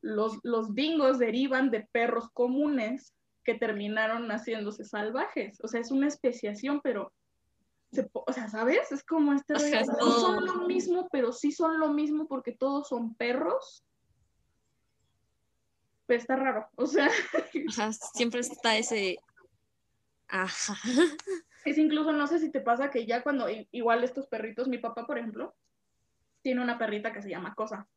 [0.01, 3.13] los, los dingos derivan de perros comunes
[3.43, 5.59] que terminaron haciéndose salvajes.
[5.63, 7.13] O sea, es una especiación, pero,
[8.13, 8.91] o sea, ¿sabes?
[8.91, 9.53] Es como este...
[9.53, 13.83] no son lo mismo, pero sí son lo mismo porque todos son perros.
[16.05, 17.09] Pero está raro, o sea...
[18.13, 19.17] siempre está ese...
[20.27, 20.75] Ajá.
[21.65, 25.05] Es incluso, no sé si te pasa que ya cuando, igual estos perritos, mi papá,
[25.05, 25.53] por ejemplo,
[26.41, 27.87] tiene una perrita que se llama Cosa.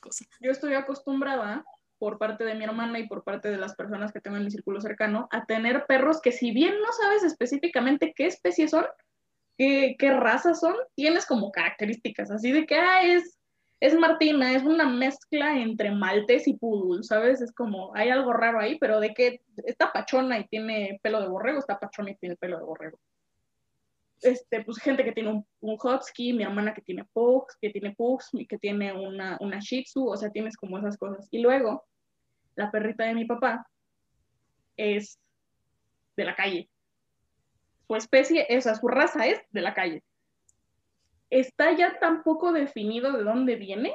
[0.00, 0.24] Cosa.
[0.40, 1.64] Yo estoy acostumbrada
[1.98, 4.50] por parte de mi hermana y por parte de las personas que tengo en mi
[4.50, 8.84] círculo cercano a tener perros que si bien no sabes específicamente qué especie son,
[9.56, 13.36] qué, qué raza son, tienes como características, así de que ah, es
[13.80, 17.42] es Martina, es una mezcla entre maltés y poodle, ¿sabes?
[17.42, 21.28] Es como, hay algo raro ahí, pero de que está pachona y tiene pelo de
[21.28, 22.98] borrego, está pachona y tiene pelo de borrego.
[24.22, 27.94] Este, pues gente que tiene un, un Husky, mi hermana que tiene Pugs, que tiene
[27.94, 31.28] Pugs, que tiene una, una Shih Tzu, o sea, tienes como esas cosas.
[31.30, 31.84] Y luego,
[32.54, 33.66] la perrita de mi papá
[34.76, 35.18] es
[36.16, 36.70] de la calle.
[37.86, 40.02] Su especie, o sea, su raza es de la calle
[41.30, 43.94] está ya tan poco definido de dónde viene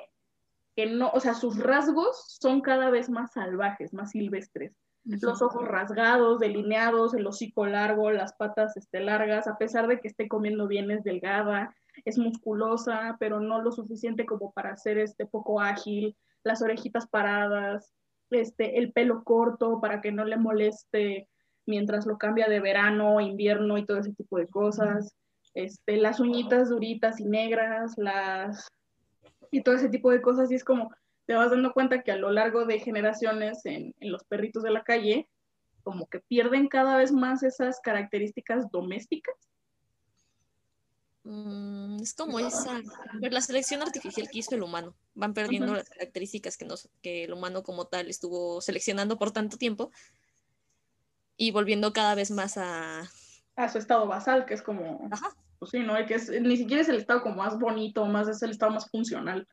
[0.75, 4.73] que no, o sea, sus rasgos son cada vez más salvajes, más silvestres.
[5.03, 10.07] Los ojos rasgados, delineados, el hocico largo, las patas este, largas, a pesar de que
[10.07, 11.75] esté comiendo bien, es delgada,
[12.05, 17.93] es musculosa, pero no lo suficiente como para ser este, poco ágil, las orejitas paradas,
[18.29, 21.27] este, el pelo corto para que no le moleste
[21.65, 25.15] mientras lo cambia de verano, invierno y todo ese tipo de cosas
[25.53, 28.67] este, las uñitas duritas y negras, las
[29.51, 30.91] y todo ese tipo de cosas, y es como
[31.25, 34.83] te vas dando cuenta que a lo largo de generaciones en, los perritos de la
[34.83, 35.29] calle,
[35.83, 39.35] como que pierden cada vez más esas características domésticas.
[41.23, 42.81] Mm, es como esa,
[43.19, 44.95] la selección artificial que hizo el humano.
[45.13, 49.57] Van perdiendo las características que, nos, que el humano como tal estuvo seleccionando por tanto
[49.57, 49.91] tiempo
[51.37, 53.03] y volviendo cada vez más a,
[53.55, 55.09] a su estado basal, que es como,
[55.59, 55.93] pues sí, ¿no?
[56.05, 58.89] Que es, ni siquiera es el estado como más bonito, más es el estado más
[58.89, 59.47] funcional,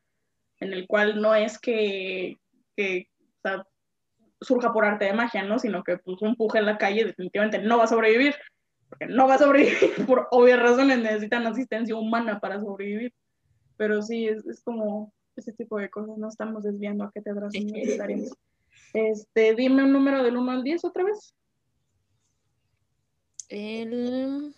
[0.59, 2.39] en el cual no es que,
[2.75, 3.07] que
[4.41, 5.59] surja por arte de magia, ¿no?
[5.59, 8.35] Sino que pues un puje en la calle definitivamente no va a sobrevivir,
[8.89, 13.13] porque no va a sobrevivir por obvias razones, necesitan asistencia humana para sobrevivir.
[13.77, 18.31] Pero sí, es, es como ese tipo de cosas, no estamos desviando a cátedras universitarias.
[18.93, 21.33] Este, dime un número del 1 al 10 otra vez.
[23.47, 24.53] El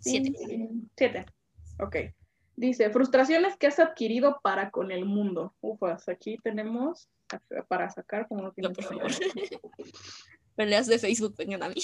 [0.00, 0.70] 7.
[0.96, 1.26] 7.
[1.80, 1.96] Ok.
[2.58, 5.54] Dice, frustraciones que has adquirido para con el mundo.
[5.60, 7.08] Ufas, aquí tenemos
[7.68, 8.74] para sacar como lo tienen.
[10.56, 11.80] peleas de Facebook, vengan a mí.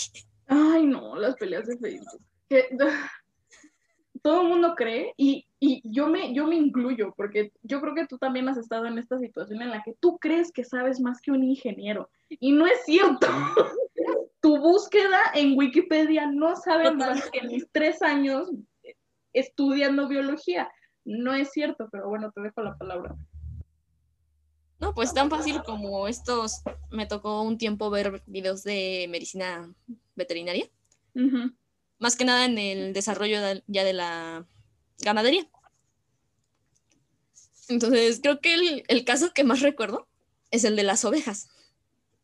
[0.49, 2.20] Ay, no, las peleas de Facebook.
[4.22, 8.09] todo el mundo cree y, y, yo, me, yo me incluyo, porque yo creo que
[8.09, 11.20] tú también has estado en esta situación en la que tú crees que sabes más
[11.20, 12.11] que un ingeniero.
[12.29, 13.29] Y no es cierto
[14.41, 18.51] tu búsqueda en Wikipedia no sabe más que mis tres años
[19.35, 20.72] estudiando biología.
[21.05, 23.14] No es cierto, pero bueno, te dejo la palabra.
[24.80, 29.72] No, pues tan fácil como estos, me tocó un tiempo ver videos de medicina
[30.14, 30.68] veterinaria,
[31.99, 34.47] más que nada en el desarrollo ya de la
[34.99, 35.49] ganadería.
[37.68, 40.07] Entonces, creo que el, el caso que más recuerdo
[40.51, 41.49] es el de las ovejas.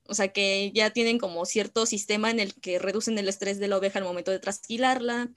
[0.06, 3.68] O sea, que ya tienen como cierto sistema en el que reducen el estrés de
[3.68, 5.30] la oveja al momento de trasquilarla,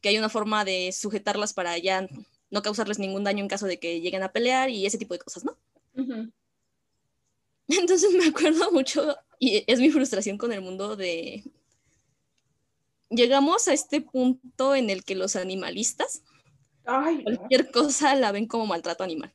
[0.00, 2.08] que hay una forma de sujetarlas para ya
[2.50, 5.20] no causarles ningún daño en caso de que lleguen a pelear y ese tipo de
[5.20, 5.56] cosas, ¿no?
[7.68, 11.44] Entonces me acuerdo mucho, y es mi frustración con el mundo de...
[13.08, 16.22] Llegamos a este punto en el que los animalistas,
[16.84, 19.32] cualquier cosa la ven como maltrato animal.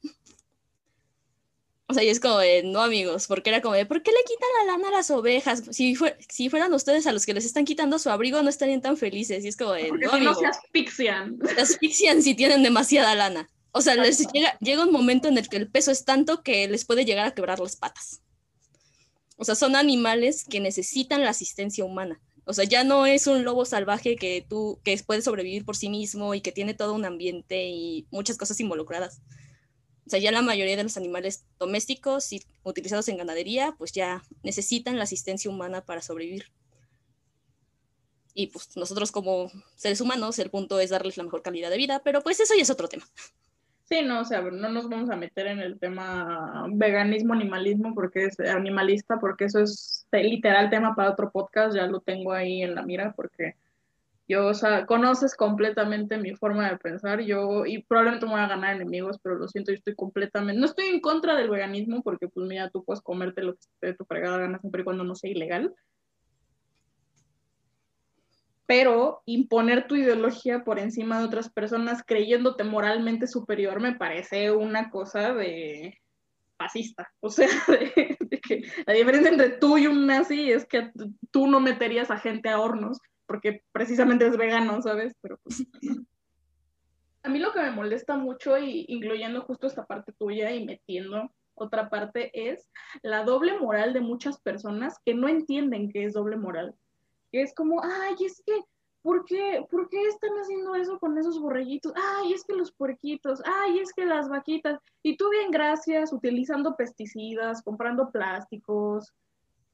[1.91, 4.23] O sea, y es como de, no amigos, porque era como de, ¿por qué le
[4.23, 5.63] quitan la lana a las ovejas?
[5.71, 5.97] Si,
[6.29, 9.43] si fueran ustedes a los que les están quitando su abrigo, no estarían tan felices.
[9.43, 11.37] Y es como de, porque no, si no se asfixian.
[11.53, 13.49] Se asfixian si tienen demasiada lana.
[13.73, 16.65] O sea, les llega, llega un momento en el que el peso es tanto que
[16.69, 18.21] les puede llegar a quebrar las patas.
[19.35, 22.21] O sea, son animales que necesitan la asistencia humana.
[22.45, 25.89] O sea, ya no es un lobo salvaje que tú, que puede sobrevivir por sí
[25.89, 29.21] mismo y que tiene todo un ambiente y muchas cosas involucradas.
[30.11, 34.97] Sea, ya la mayoría de los animales domésticos y utilizados en ganadería, pues ya necesitan
[34.97, 36.47] la asistencia humana para sobrevivir.
[38.33, 42.01] Y pues nosotros como seres humanos, el punto es darles la mejor calidad de vida,
[42.03, 43.05] pero pues eso ya es otro tema.
[43.85, 48.25] Sí, no, o sea, no nos vamos a meter en el tema veganismo, animalismo, porque
[48.25, 52.75] es animalista, porque eso es literal tema para otro podcast, ya lo tengo ahí en
[52.75, 53.55] la mira, porque
[54.27, 58.47] yo, o sea, conoces completamente mi forma de pensar, yo, y probablemente me voy a
[58.47, 62.27] ganar enemigos, pero lo siento, yo estoy completamente, no estoy en contra del veganismo, porque
[62.27, 65.15] pues mira, tú puedes comerte lo que te tu fregada gana siempre y cuando no
[65.15, 65.73] sea ilegal,
[68.71, 74.89] pero imponer tu ideología por encima de otras personas creyéndote moralmente superior me parece una
[74.89, 75.99] cosa de
[76.57, 77.11] fascista.
[77.19, 80.89] O sea, de, que la diferencia entre tú y un nazi es que
[81.31, 82.99] tú no meterías a gente a hornos
[83.31, 85.15] porque precisamente es vegano, ¿sabes?
[85.21, 85.65] Pero pues,
[87.23, 91.31] a mí lo que me molesta mucho, y incluyendo justo esta parte tuya y metiendo
[91.53, 92.67] otra parte, es
[93.03, 96.75] la doble moral de muchas personas que no entienden qué es doble moral
[97.31, 98.59] es como, ay, es que,
[99.01, 101.93] ¿por qué, ¿por qué están haciendo eso con esos borreguitos?
[101.95, 104.77] Ay, es que los puerquitos, ay, es que las vaquitas.
[105.01, 109.13] Y tú bien, gracias, utilizando pesticidas, comprando plásticos,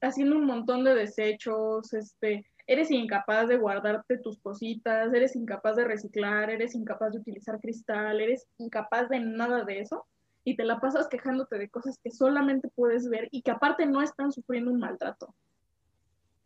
[0.02, 5.86] haciendo un montón de desechos, este, eres incapaz de guardarte tus cositas, eres incapaz de
[5.86, 10.06] reciclar, eres incapaz de utilizar cristal, eres incapaz de nada de eso
[10.44, 14.02] y te la pasas quejándote de cosas que solamente puedes ver y que aparte no
[14.02, 15.34] están sufriendo un maltrato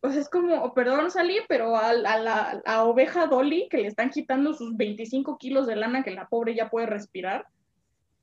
[0.01, 4.75] pues es como, perdón Sally, pero a, la oveja Dolly que le están quitando sus
[4.75, 7.45] 25 kilos de lana que la pobre ya puede respirar,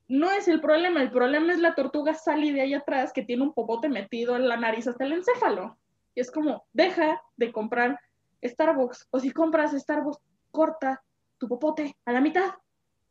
[0.09, 3.45] no es el problema, el problema es la tortuga Sally de ahí atrás que tiene
[3.45, 5.79] un popote metido en la nariz hasta el encéfalo.
[6.19, 7.97] Y es como, deja de comprar
[8.43, 10.19] Starbucks, o si compras Starbucks,
[10.51, 11.01] corta
[11.39, 12.55] tu popote a la mitad,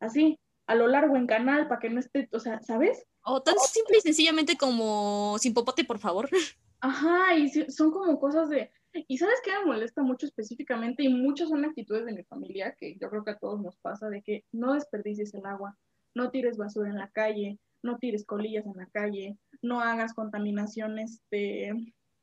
[0.02, 3.06] así, a lo largo en canal, para que no esté, o sea, ¿sabes?
[3.24, 6.30] O tan simple y sencillamente como sin popote, por favor.
[6.82, 8.72] Ajá, y son como cosas de...
[8.92, 12.98] Y sabes qué me molesta mucho específicamente, y muchas son actitudes de mi familia, que
[13.00, 15.78] yo creo que a todos nos pasa, de que no desperdicies el agua,
[16.14, 21.00] no tires basura en la calle, no tires colillas en la calle, no hagas contaminación,
[21.00, 21.74] este,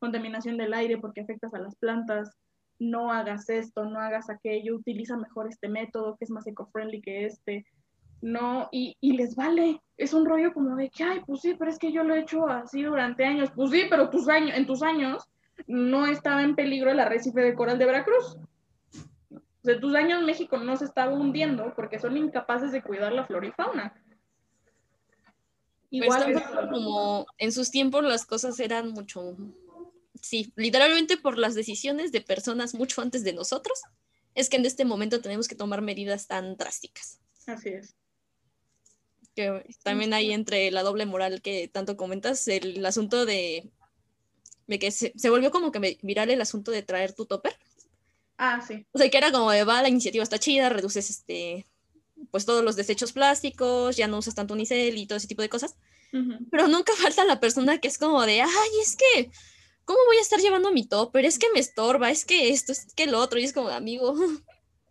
[0.04, 2.30] contaminación del aire porque afectas a las plantas,
[2.78, 7.24] no hagas esto, no hagas aquello, utiliza mejor este método que es más eco-friendly que
[7.26, 7.64] este
[8.24, 9.82] no, y, les vale.
[9.98, 12.20] Es un rollo como de que, ay, pues sí, pero es que yo lo he
[12.20, 13.50] hecho así durante años.
[13.54, 15.28] Pues sí, pero tus años, en tus años
[15.66, 18.38] no estaba en peligro el arrecife de coral de Veracruz.
[19.62, 23.46] De tus años México no se estaba hundiendo porque son incapaces de cuidar la flora
[23.46, 23.92] y fauna.
[25.90, 26.42] Igual
[26.72, 29.36] como en sus tiempos las cosas eran mucho,
[30.24, 33.80] sí, literalmente por las decisiones de personas mucho antes de nosotros,
[34.34, 37.20] es que en este momento tenemos que tomar medidas tan drásticas.
[37.46, 37.94] Así es
[39.34, 43.70] que también hay entre la doble moral que tanto comentas, el asunto de,
[44.66, 47.56] de que se, volvió como que viral el asunto de traer tu topper.
[48.38, 48.86] Ah, sí.
[48.92, 51.66] O sea, que era como de, va, la iniciativa está chida, reduces este,
[52.30, 55.48] pues todos los desechos plásticos, ya no usas tanto unicel y todo ese tipo de
[55.48, 55.76] cosas.
[56.50, 59.30] Pero nunca falta la persona que es como de, ay, es que,
[59.84, 61.24] ¿cómo voy a estar llevando mi topper?
[61.24, 64.14] Es que me estorba, es que esto, es que lo otro, y es como, amigo,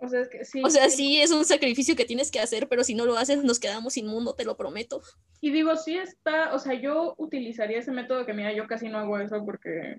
[0.03, 0.61] o sea, es que sí.
[0.63, 3.43] O sea, sí es un sacrificio que tienes que hacer, pero si no lo haces
[3.45, 5.01] nos quedamos sin mundo, te lo prometo.
[5.39, 8.97] Y digo, sí está, o sea, yo utilizaría ese método que mira, yo casi no
[8.97, 9.97] hago eso porque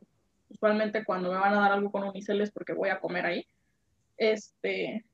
[0.50, 3.46] usualmente cuando me van a dar algo con unicel es porque voy a comer ahí.
[4.18, 5.06] Este,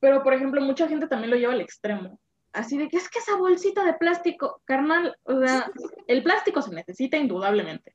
[0.00, 2.18] pero por ejemplo, mucha gente también lo lleva al extremo.
[2.52, 5.70] Así de que es que esa bolsita de plástico, carnal, o sea,
[6.08, 7.94] el plástico se necesita indudablemente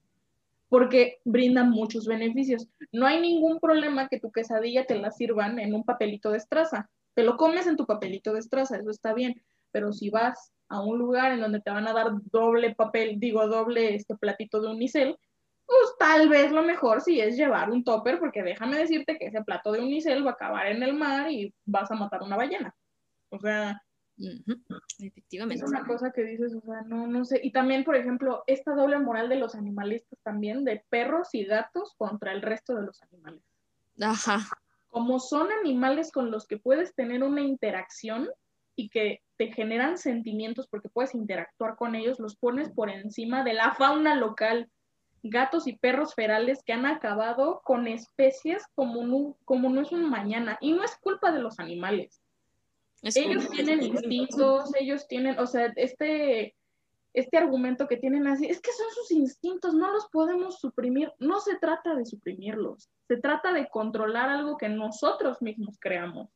[0.74, 2.68] porque brinda muchos beneficios.
[2.92, 6.90] No hay ningún problema que tu quesadilla te la sirvan en un papelito de estraza.
[7.14, 9.40] Te lo comes en tu papelito de estraza, eso está bien,
[9.72, 13.46] pero si vas a un lugar en donde te van a dar doble papel, digo
[13.46, 15.16] doble este platito de unicel,
[15.68, 19.44] pues tal vez lo mejor sí es llevar un topper, porque déjame decirte que ese
[19.44, 22.76] plato de unicel va a acabar en el mar y vas a matar una ballena.
[23.30, 23.80] O sea,
[25.00, 25.64] Efectivamente.
[25.64, 27.40] Es una cosa que dices, o sea, no, no sé.
[27.44, 31.94] Y también, por ejemplo, esta doble moral de los animalistas también, de perros y gatos
[31.98, 33.42] contra el resto de los animales.
[34.00, 34.40] Ajá.
[34.90, 38.30] Como son animales con los que puedes tener una interacción
[38.76, 43.54] y que te generan sentimientos porque puedes interactuar con ellos, los pones por encima de
[43.54, 44.70] la fauna local.
[45.26, 50.10] Gatos y perros ferales que han acabado con especies como no, como no es un
[50.10, 50.58] mañana.
[50.60, 52.23] Y no es culpa de los animales
[53.04, 56.56] ellos tienen instintos, ellos tienen, o sea, este,
[57.14, 61.40] este argumento que tienen así, es que son sus instintos, no los podemos suprimir, no
[61.40, 66.30] se trata de suprimirlos, Se trata de controlar algo que nosotros mismos creamos.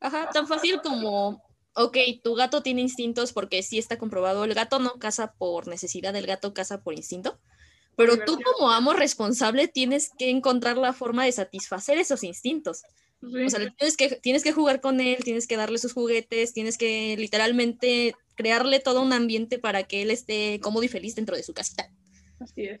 [0.00, 1.42] Ajá, tan fácil como,
[1.74, 6.14] ok, tu gato tiene instintos porque sí está comprobado, el gato no caza por necesidad,
[6.14, 7.40] el gato caza por instinto,
[7.96, 12.82] pero tú como amo responsable tienes que encontrar la forma de satisfacer esos instintos.
[13.20, 16.78] O sea, tienes que, tienes que jugar con él, tienes que darle sus juguetes, tienes
[16.78, 21.42] que literalmente crearle todo un ambiente para que él esté cómodo y feliz dentro de
[21.42, 21.90] su casita.
[22.38, 22.80] Así es.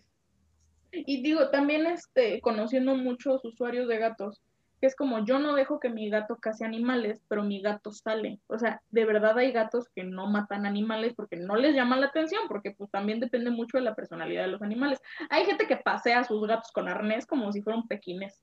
[0.92, 4.40] Y digo, también este, conociendo muchos usuarios de gatos,
[4.80, 8.40] que es como yo no dejo que mi gato case animales, pero mi gato sale.
[8.46, 12.06] O sea, de verdad hay gatos que no matan animales porque no les llama la
[12.06, 15.00] atención, porque pues también depende mucho de la personalidad de los animales.
[15.30, 18.40] Hay gente que pasea a sus gatos con arnés como si fueran pequines.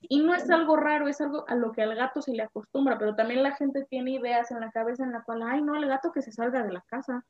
[0.00, 2.98] Y no es algo raro, es algo a lo que al gato se le acostumbra,
[2.98, 5.86] pero también la gente tiene ideas en la cabeza en la cual, ay, no, el
[5.86, 7.24] gato que se salga de la casa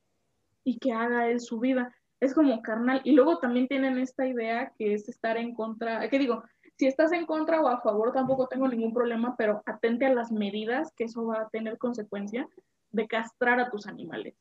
[0.64, 1.94] y que haga él su vida.
[2.20, 3.00] Es como carnal.
[3.04, 6.42] Y luego también tienen esta idea que es estar en contra, ¿qué digo?
[6.76, 10.30] Si estás en contra o a favor, tampoco tengo ningún problema, pero atente a las
[10.30, 12.46] medidas que eso va a tener consecuencia
[12.90, 14.36] de castrar a tus animales.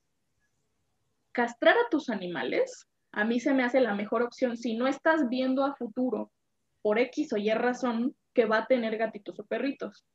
[1.32, 5.30] Castrar a tus animales, a mí se me hace la mejor opción si no estás
[5.30, 6.32] viendo a futuro
[6.88, 10.06] por X o Y razón que va a tener gatitos o perritos.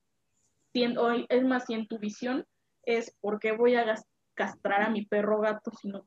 [0.72, 2.46] es más, si en tu visión
[2.86, 3.94] es por qué voy a
[4.32, 6.06] castrar a mi perro gato si no,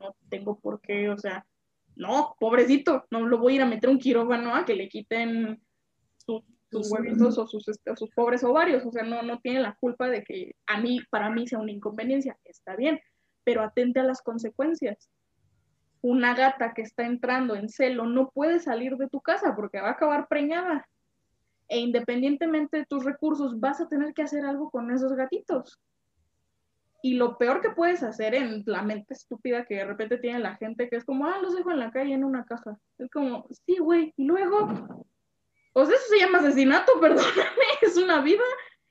[0.00, 1.46] no tengo por qué, o sea,
[1.94, 5.62] no, pobrecito, no lo voy a ir a meter un quirófano a que le quiten
[6.16, 6.42] sus,
[6.90, 10.24] huevitos o sus, este, sus, pobres ovarios, o sea, no, no tiene la culpa de
[10.24, 12.98] que a mí, para mí sea una inconveniencia, está bien,
[13.44, 15.12] pero atente a las consecuencias
[16.02, 19.88] una gata que está entrando en celo no puede salir de tu casa porque va
[19.88, 20.86] a acabar preñada.
[21.68, 25.78] E independientemente de tus recursos, vas a tener que hacer algo con esos gatitos.
[27.02, 30.56] Y lo peor que puedes hacer en la mente estúpida que de repente tiene la
[30.56, 32.76] gente, que es como, ah, los dejo en la calle en una caja.
[32.98, 34.68] Es como, sí, güey, y luego,
[35.72, 38.44] pues eso se llama asesinato, perdóname, es una vida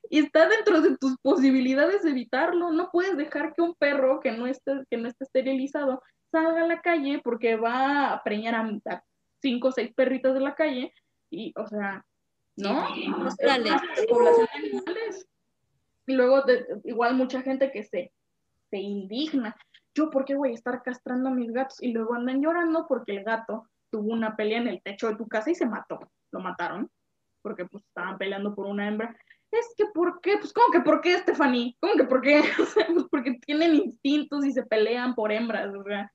[0.09, 2.72] y está dentro de tus posibilidades de evitarlo.
[2.72, 6.01] No puedes dejar que un perro que no esté, que no esté esterilizado
[6.32, 9.03] salga a la calle porque va a preñar a,
[9.41, 10.93] cinco o seis perritos de la calle
[11.29, 12.05] y, o sea,
[12.57, 12.88] ¿no?
[14.09, 15.27] población de animales.
[16.07, 16.43] Y luego,
[16.84, 18.11] igual mucha gente que se,
[18.69, 19.55] se indigna.
[19.93, 21.82] Yo, ¿por qué voy a estar castrando a mis gatos?
[21.82, 25.27] Y luego andan llorando porque el gato tuvo una pelea en el techo de tu
[25.27, 25.99] casa y se mató.
[26.32, 26.89] Lo mataron
[27.41, 29.15] porque pues estaban peleando por una hembra.
[29.51, 30.38] Es que, ¿por qué?
[30.38, 31.75] Pues, ¿cómo que por qué, Stephanie?
[31.82, 32.41] ¿Cómo que por qué?
[32.57, 36.11] pues porque tienen instintos y se pelean por hembras, o sea,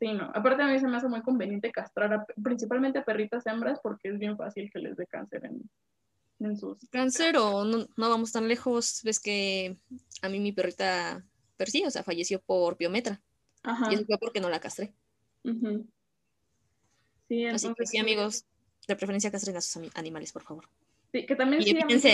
[0.00, 0.30] Sí, no.
[0.34, 4.18] Aparte a mí se me hace muy conveniente castrar principalmente a perritas hembras porque es
[4.18, 5.68] bien fácil que les dé cáncer en,
[6.40, 6.78] en sus...
[6.90, 9.02] Cáncer o no, vamos tan lejos.
[9.04, 9.76] Ves que
[10.22, 11.24] a mí mi perrita,
[11.56, 13.20] pero sí, o sea, falleció por biometra.
[13.62, 13.90] Ajá.
[13.90, 14.94] Y eso fue porque no la castré.
[15.42, 15.50] Sí,
[17.42, 17.70] entonces...
[17.70, 18.46] Así que sí, amigos,
[18.88, 20.68] de preferencia castren a sus animales, por favor.
[21.12, 21.62] Sí, que también...
[21.62, 22.10] Y sí,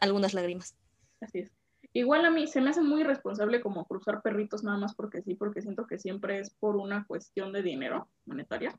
[0.00, 0.74] algunas lágrimas.
[1.20, 1.52] Así es.
[1.92, 5.34] Igual a mí se me hace muy irresponsable como cruzar perritos nada más porque sí,
[5.34, 8.78] porque siento que siempre es por una cuestión de dinero monetaria.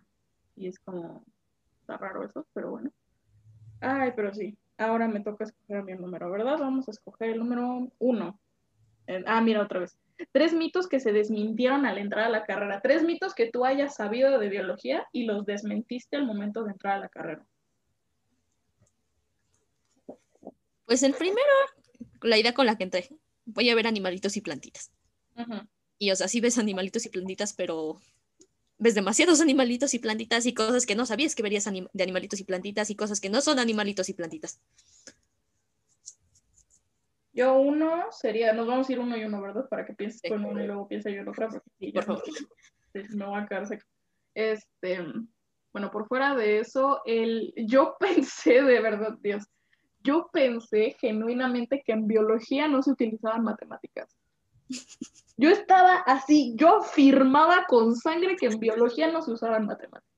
[0.55, 1.25] Y es como,
[1.81, 2.91] está raro eso, pero bueno.
[3.81, 6.57] Ay, pero sí, ahora me toca escoger mi número, ¿verdad?
[6.59, 8.39] Vamos a escoger el número uno.
[9.25, 9.97] Ah, mira otra vez.
[10.31, 12.79] Tres mitos que se desmintieron al entrar a la carrera.
[12.81, 16.97] Tres mitos que tú hayas sabido de biología y los desmentiste al momento de entrar
[16.97, 17.45] a la carrera.
[20.85, 21.41] Pues el primero
[22.21, 23.09] la idea con la que entré.
[23.45, 24.91] Voy a ver animalitos y plantitas.
[25.97, 27.99] Y o sea, sí ves animalitos y plantitas, pero
[28.77, 32.43] ves demasiados animalitos y plantitas y cosas que no sabías que verías de animalitos y
[32.43, 34.59] plantitas y cosas que no son animalitos y plantitas.
[37.33, 39.69] Yo uno sería, nos vamos a ir uno y uno, ¿verdad?
[39.69, 42.23] Para que pienses con uno y luego piense yo en otra, porque sí, por favor.
[43.15, 43.85] No, va a quedar seco.
[44.33, 44.99] Este,
[45.71, 49.45] bueno, por fuera de eso, el, yo pensé de verdad, Dios,
[50.03, 54.15] yo pensé genuinamente que en biología no se utilizaban matemáticas.
[55.37, 60.11] Yo estaba así, yo firmaba con sangre que en biología no se usaban matemáticas.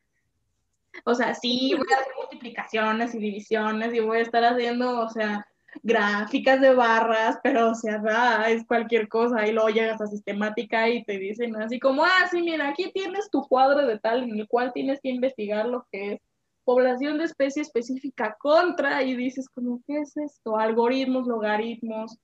[1.06, 5.10] O sea, sí, voy a hacer multiplicaciones y divisiones y voy a estar haciendo, o
[5.10, 5.46] sea,
[5.82, 11.04] gráficas de barras, pero o sea, es cualquier cosa y luego llegas a sistemática y
[11.04, 14.48] te dicen así como, ah, sí, mira, aquí tienes tu cuadro de tal en el
[14.48, 16.22] cual tienes que investigar lo que es
[16.64, 20.57] población de especie específica contra y dices como, ¿qué es esto?
[20.57, 22.18] Algoritmos, logaritmos,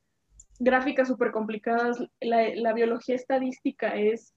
[0.59, 1.97] gráficas súper complicadas.
[2.19, 4.33] La, biología estadística es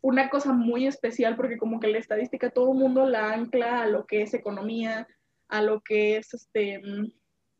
[0.00, 3.86] una cosa muy especial porque como que la estadística todo el mundo la ancla a
[3.86, 5.06] lo que es economía,
[5.48, 6.82] a lo que es este,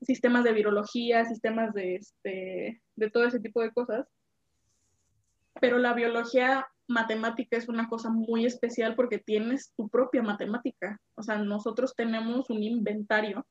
[0.03, 4.07] sistemas de virología, sistemas de, este, de todo ese tipo de cosas.
[5.61, 11.01] Pero la biología matemática es una cosa muy especial porque tienes tu propia matemática.
[11.15, 13.47] O sea, nosotros tenemos un inventario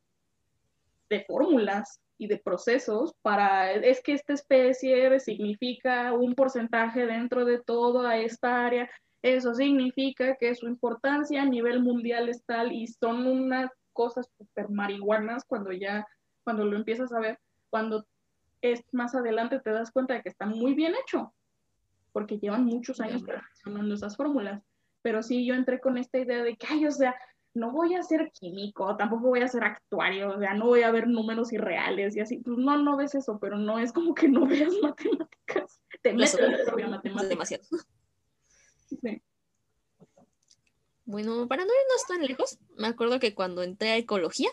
[1.09, 7.61] de fórmulas y de procesos para, es que esta especie significa un porcentaje dentro de
[7.61, 8.89] toda esta área,
[9.21, 14.69] eso significa que su importancia a nivel mundial es tal y son unas cosas super
[14.69, 16.05] marihuanas cuando ya,
[16.43, 18.05] cuando lo empiezas a ver, cuando
[18.61, 21.33] es más adelante te das cuenta de que está muy bien hecho,
[22.13, 24.63] porque llevan muchos años perfeccionando esas fórmulas.
[25.01, 27.13] Pero sí, yo entré con esta idea de que, ay, o sea,
[27.53, 30.91] no voy a ser químico, tampoco voy a ser actuario, o sea, no voy a
[30.91, 32.37] ver números irreales y así.
[32.37, 35.81] Pues no, no ves eso, pero no es como que no veas matemáticas.
[36.01, 37.29] Te metes en la propia matemática.
[37.29, 37.63] Demasiado.
[38.87, 39.21] Sí.
[41.05, 44.49] Bueno, para no irnos tan lejos, me acuerdo que cuando entré a ecología,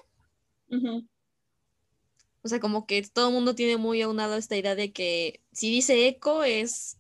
[2.43, 5.71] o sea, como que todo el mundo tiene muy aunado esta idea de que si
[5.71, 6.99] dice eco es,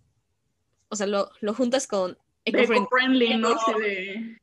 [0.91, 2.76] o sea, lo, lo juntas con eco-friendly.
[2.76, 3.49] eco-friendly, ¿no?
[3.78, 4.38] De...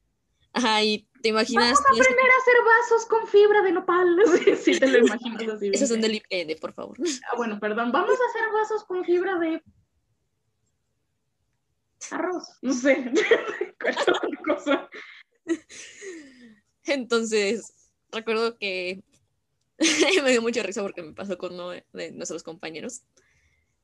[0.53, 4.19] Ajá, y te imaginas, Vamos a es- aprender a hacer vasos con fibra de nopal.
[4.43, 5.69] Sí, sí te lo imaginas así.
[5.73, 6.11] esos son bien.
[6.29, 6.97] del IPN, por favor.
[7.31, 7.91] Ah, bueno, perdón.
[7.91, 9.61] Vamos a hacer vasos con fibra de
[12.11, 12.47] arroz.
[12.61, 13.11] No sé.
[13.81, 14.89] Cualquier otra cosa.
[16.85, 17.73] Entonces,
[18.11, 19.03] recuerdo que
[20.23, 23.01] me dio mucha risa porque me pasó con uno de nuestros compañeros.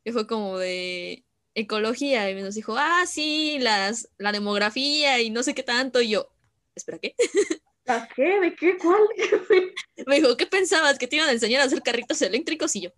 [0.03, 1.23] Que fue como de
[1.55, 6.01] ecología y nos dijo, ah, sí, las, la demografía y no sé qué tanto.
[6.01, 6.29] Y yo,
[6.75, 7.15] espera, ¿qué?
[7.87, 8.39] ¿A qué?
[8.39, 8.77] ¿De qué?
[8.77, 9.01] ¿Cuál?
[10.07, 10.97] Me dijo, ¿qué pensabas?
[10.97, 12.75] ¿Que te iban a enseñar a hacer carritos eléctricos?
[12.75, 12.89] Y yo,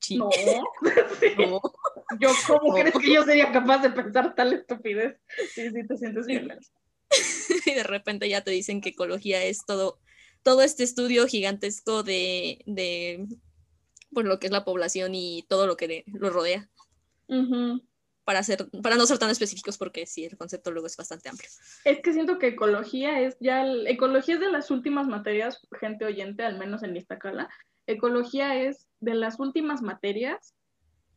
[0.00, 0.28] sí, No.
[1.38, 1.60] No.
[2.20, 2.74] Yo, ¿cómo No.
[2.74, 5.16] crees que yo sería capaz de pensar tal estupidez?
[5.54, 6.48] Sí, sí, te sientes bien.
[7.66, 9.98] y de repente ya te dicen que ecología es todo,
[10.42, 13.26] todo este estudio gigantesco de, de
[14.12, 16.68] pues, lo que es la población y todo lo que le- lo rodea,
[18.24, 21.48] Para, ser, para no ser tan específicos, porque sí, el concepto luego es bastante amplio.
[21.84, 26.44] Es que siento que ecología es ya, ecología es de las últimas materias, gente oyente,
[26.44, 27.50] al menos en Iztacala,
[27.86, 30.54] ecología es de las últimas materias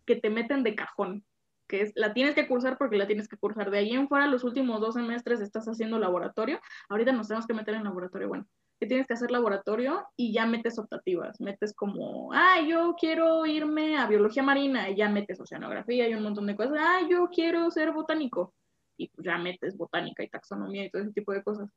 [0.06, 1.26] que te meten de cajón,
[1.68, 3.72] que es, la tienes que cursar porque la tienes que cursar.
[3.72, 7.54] De ahí en fuera, los últimos dos semestres estás haciendo laboratorio, ahorita nos tenemos que
[7.54, 8.48] meter en laboratorio, bueno,
[8.80, 13.98] que tienes que hacer laboratorio y ya metes optativas, metes como, ah, yo quiero irme
[13.98, 17.70] a biología marina, y ya metes oceanografía y un montón de cosas, ah, yo quiero
[17.72, 18.54] ser botánico
[18.98, 21.70] y pues ya metes botánica y taxonomía y todo ese tipo de cosas.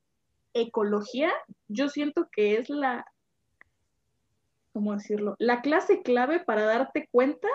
[0.52, 1.30] Ecología,
[1.68, 3.06] yo siento que es la,
[4.72, 5.36] ¿cómo decirlo?
[5.38, 7.48] La clase clave para darte cuenta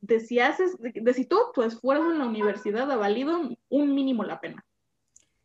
[0.00, 3.94] de si haces, de, de si todo tu esfuerzo en la universidad ha valido un
[3.94, 4.65] mínimo la pena.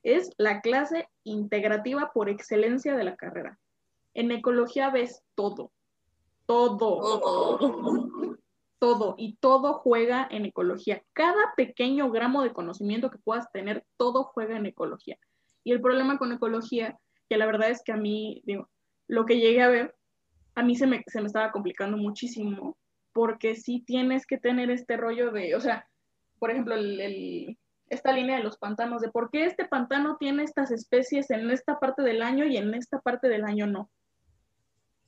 [0.04, 3.60] Es la clase integrativa por excelencia de la carrera.
[4.14, 5.72] En ecología ves todo,
[6.46, 8.38] todo, Todo.
[8.80, 11.04] todo y todo juega en ecología.
[11.14, 15.18] Cada pequeño gramo de conocimiento que puedas tener, todo juega en ecología.
[15.64, 16.98] Y el problema con ecología,
[17.30, 18.68] que la verdad es que a mí, digo,
[19.08, 19.96] lo que llegué a ver,
[20.56, 22.76] a mí se me, se me estaba complicando muchísimo,
[23.14, 25.88] porque sí tienes que tener este rollo de, o sea,
[26.40, 27.58] por ejemplo, el, el-
[27.92, 31.78] esta línea de los pantanos, de por qué este pantano tiene estas especies en esta
[31.78, 33.92] parte del año y en esta parte del año no.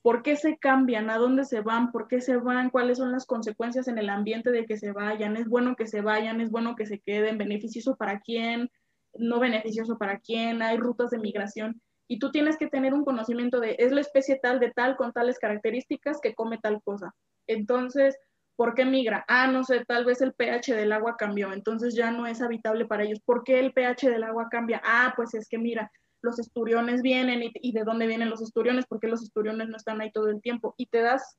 [0.02, 1.08] ¿Por qué se cambian?
[1.08, 1.92] ¿A dónde se van?
[1.92, 2.68] ¿Por qué se van?
[2.68, 5.38] ¿Cuáles son las consecuencias en el ambiente de que se vayan?
[5.38, 6.42] ¿Es bueno que se vayan?
[6.42, 7.38] ¿Es bueno que se queden?
[7.38, 8.70] ¿Beneficioso para quién?
[9.14, 10.60] ¿No beneficioso para quién?
[10.60, 11.80] ¿Hay rutas de migración?
[12.06, 15.14] Y tú tienes que tener un conocimiento de, es la especie tal de tal con
[15.14, 17.14] tales características que come tal cosa.
[17.46, 18.18] Entonces,
[18.56, 19.24] ¿por qué migra?
[19.28, 22.86] Ah, no sé, tal vez el pH del agua cambió, entonces ya no es habitable
[22.86, 23.20] para ellos.
[23.24, 24.80] ¿Por qué el pH del agua cambia?
[24.84, 25.90] Ah, pues es que mira,
[26.22, 30.10] los esturiones vienen y, de dónde vienen los esturiones, porque los esturiones no están ahí
[30.10, 30.74] todo el tiempo.
[30.78, 31.38] Y te das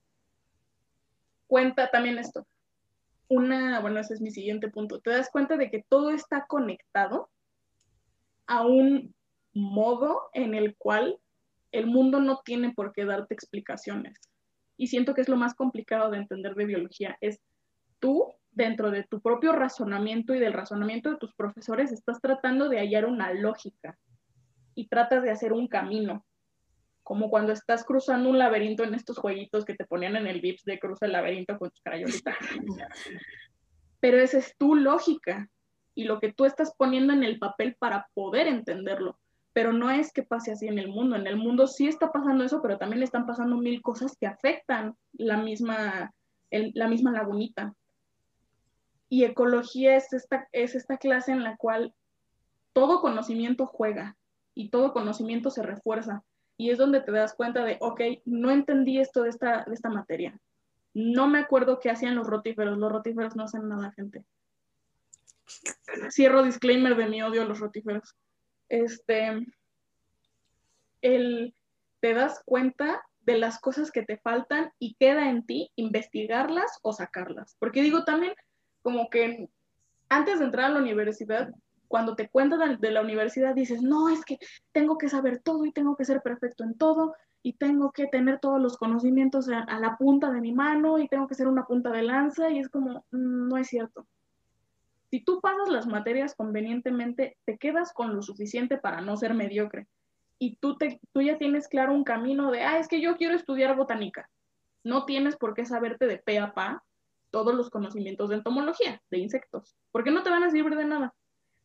[1.48, 2.46] cuenta también esto.
[3.28, 5.00] Una, bueno, ese es mi siguiente punto.
[5.00, 7.30] Te das cuenta de que todo está conectado
[8.46, 9.16] a un
[9.54, 11.20] modo en el cual
[11.72, 14.20] el mundo no tiene por qué darte explicaciones.
[14.78, 17.40] Y siento que es lo más complicado de entender de biología, es
[18.00, 22.80] tú, dentro de tu propio razonamiento y del razonamiento de tus profesores, estás tratando de
[22.80, 23.98] hallar una lógica
[24.76, 26.26] y tratas de hacer un camino,
[27.04, 30.64] como cuando estás cruzando un laberinto en estos jueguitos que te ponían en el VIPS
[30.66, 32.36] de cruza el laberinto con tus crayolitas.
[34.00, 35.50] Pero esa es tu lógica
[35.96, 39.18] y lo que tú estás poniendo en el papel para poder entenderlo.
[39.56, 41.16] Pero no es que pase así en el mundo.
[41.16, 44.98] En el mundo sí está pasando eso, pero también están pasando mil cosas que afectan
[45.14, 46.14] la misma,
[46.52, 47.74] la misma lagunita.
[49.08, 51.94] Y ecología es esta, es esta clase en la cual
[52.74, 54.18] todo conocimiento juega
[54.56, 56.26] y todo conocimiento se refuerza.
[56.58, 59.88] Y es donde te das cuenta de, ok, no entendí esto de esta, de esta
[59.90, 60.38] materia.
[60.94, 62.78] No me acuerdo qué hacían los rotíferos.
[62.78, 64.26] Los rotíferos no hacen nada, gente.
[66.10, 68.18] Cierro disclaimer de mi odio a los rotíferos.
[68.76, 69.46] Este,
[71.02, 71.56] el,
[72.02, 76.92] te das cuenta de las cosas que te faltan y queda en ti investigarlas o
[76.92, 77.56] sacarlas.
[77.58, 78.34] Porque digo también,
[78.82, 79.50] como que
[80.10, 81.54] antes de entrar a la universidad,
[81.88, 84.40] cuando te cuentan de la universidad, dices, no, es que
[84.74, 88.40] tengo que saber todo y tengo que ser perfecto en todo y tengo que tener
[88.40, 91.66] todos los conocimientos a, a la punta de mi mano y tengo que ser una
[91.66, 94.06] punta de lanza y es como, mm, no es cierto.
[95.16, 99.88] Si tú pasas las materias convenientemente, te quedas con lo suficiente para no ser mediocre
[100.38, 103.34] y tú, te, tú ya tienes claro un camino de, ah, es que yo quiero
[103.34, 104.30] estudiar botánica.
[104.84, 106.84] No tienes por qué saberte de pe a pa
[107.32, 111.16] todos los conocimientos de entomología, de insectos, porque no te van a servir de nada.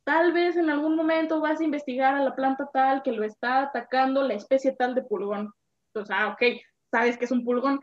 [0.05, 3.62] Tal vez en algún momento vas a investigar a la planta tal que lo está
[3.62, 5.53] atacando la especie tal de pulgón.
[5.88, 6.61] Entonces, ah, ok,
[6.92, 7.80] sabes que es un pulgón.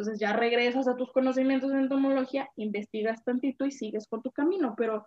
[0.00, 4.72] Entonces ya regresas a tus conocimientos de entomología, investigas tantito y sigues por tu camino.
[4.74, 5.04] Pero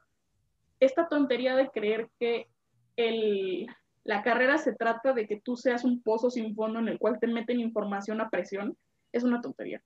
[0.80, 2.48] esta tontería de creer que
[2.96, 3.66] el,
[4.04, 7.18] la carrera se trata de que tú seas un pozo sin fondo en el cual
[7.20, 8.78] te meten información a presión,
[9.12, 9.82] es una tontería.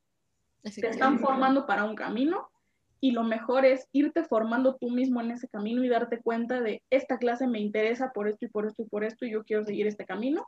[0.62, 2.50] Te están formando para un camino
[3.00, 6.84] y lo mejor es irte formando tú mismo en ese camino y darte cuenta de
[6.90, 9.64] esta clase me interesa por esto y por esto y por esto y yo quiero
[9.64, 10.46] seguir este camino.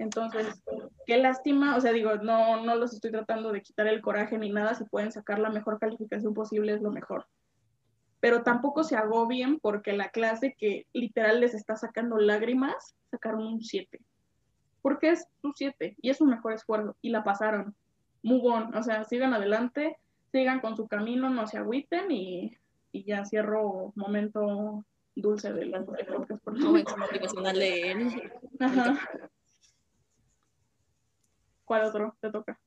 [0.00, 0.62] Entonces,
[1.06, 4.50] qué lástima, o sea, digo, no, no los estoy tratando de quitar el coraje ni
[4.50, 7.26] nada, si pueden sacar la mejor calificación posible es lo mejor
[8.20, 13.62] pero tampoco se agobien porque la clase que literal les está sacando lágrimas, sacaron un
[13.62, 13.98] 7.
[14.82, 17.74] Porque es un 7 y es un mejor esfuerzo y la pasaron.
[18.22, 19.96] Muy bon, o sea, sigan adelante,
[20.30, 22.56] sigan con su camino, no se agüiten y,
[22.92, 24.84] y ya cierro momento
[25.16, 28.22] dulce de la por Momento motivacional de él.
[28.60, 29.00] Ajá.
[31.70, 32.58] ¿Cuál otro te toca?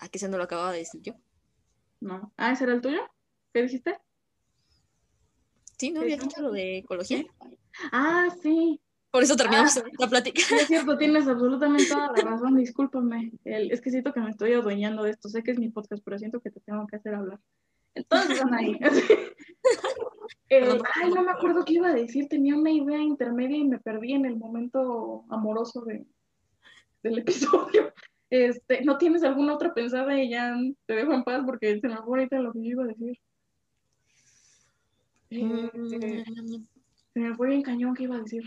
[0.00, 1.14] Aquí se no lo acababa de decir yo.
[1.98, 2.32] No.
[2.36, 3.00] Ah, ¿ese era el tuyo?
[3.52, 3.98] ¿Qué dijiste?
[5.76, 6.02] Sí, ¿no?
[6.02, 7.24] Había dicho lo de ecología.
[7.90, 8.80] Ah, sí.
[9.10, 10.40] Por eso terminamos ah, la plática.
[10.54, 13.32] es cierto, tienes absolutamente toda la razón, discúlpame.
[13.42, 15.28] es que siento que me estoy adueñando de esto.
[15.28, 17.40] Sé que es mi podcast, pero siento que te tengo que hacer hablar.
[17.96, 18.78] Entonces van ahí.
[20.52, 22.28] Eh, ay, no me acuerdo qué iba a decir.
[22.28, 26.06] Tenía una idea intermedia y me perdí en el momento amoroso de,
[27.02, 27.92] del episodio.
[28.32, 30.54] Este, ¿No tienes alguna otra pensada y ya
[30.86, 33.18] te dejo en paz porque se me fue ahorita lo que yo iba a decir?
[35.30, 36.24] Este,
[37.12, 38.44] se me fue bien cañón que iba a decir.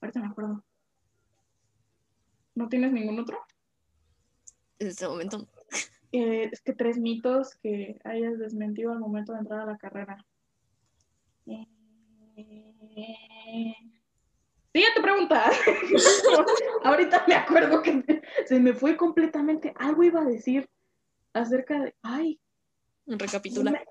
[0.00, 0.64] Ahorita me acuerdo.
[2.54, 3.38] ¿No tienes ningún otro?
[4.78, 5.46] En este momento.
[6.12, 10.24] Eh, es que tres mitos que hayas desmentido al momento de entrar a la carrera.
[12.36, 13.74] Eh,
[14.72, 15.50] Siguiente pregunta.
[16.84, 19.72] Ahorita me acuerdo que se me fue completamente.
[19.76, 20.68] Algo iba a decir
[21.32, 21.94] acerca de.
[22.02, 22.40] Ay.
[23.06, 23.82] Recapitula.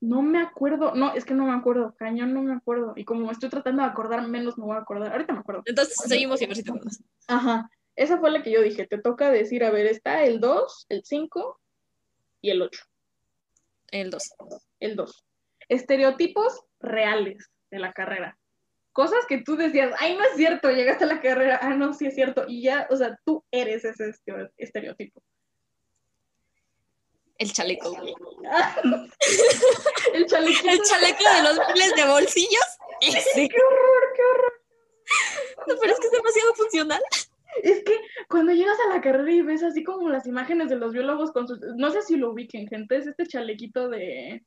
[0.00, 0.94] No me, acuerdo.
[0.94, 1.94] No, es que no me acuerdo.
[1.98, 2.94] Cañón, no me acuerdo.
[2.96, 5.12] Y como me estoy tratando de acordar, menos me voy a acordar.
[5.12, 5.62] Ahorita me acuerdo.
[5.66, 7.02] Entonces seguimos y a ver si te acuerdas.
[7.26, 7.70] Ajá.
[7.96, 8.86] Esa fue la que yo dije.
[8.86, 11.60] Te toca decir, a ver, está el 2, el 5
[12.40, 12.82] y el 8.
[13.90, 14.34] El 2.
[14.78, 15.24] El 2.
[15.68, 18.39] Estereotipos reales de la carrera
[18.92, 22.06] cosas que tú decías, ay, no es cierto, llegaste a la carrera, ah, no, sí
[22.06, 24.12] es cierto, y ya, o sea, tú eres ese
[24.56, 25.22] estereotipo.
[27.38, 27.96] El chaleco.
[30.14, 30.68] el chaleco.
[30.68, 32.66] El chaleco de los miles de bolsillos.
[33.00, 33.48] Ese.
[33.48, 34.52] Qué horror, qué horror.
[35.66, 37.00] No, pero es que es demasiado funcional.
[37.62, 40.92] Es que cuando llegas a la carrera y ves así como las imágenes de los
[40.92, 41.60] biólogos con sus...
[41.76, 44.44] No sé si lo ubiquen, gente, es este chalequito de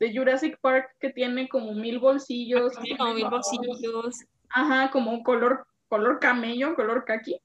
[0.00, 2.72] de Jurassic Park que tiene como mil bolsillos.
[2.98, 4.24] como mil bolsillos.
[4.50, 7.40] Ajá, como color, color camello, color kaki,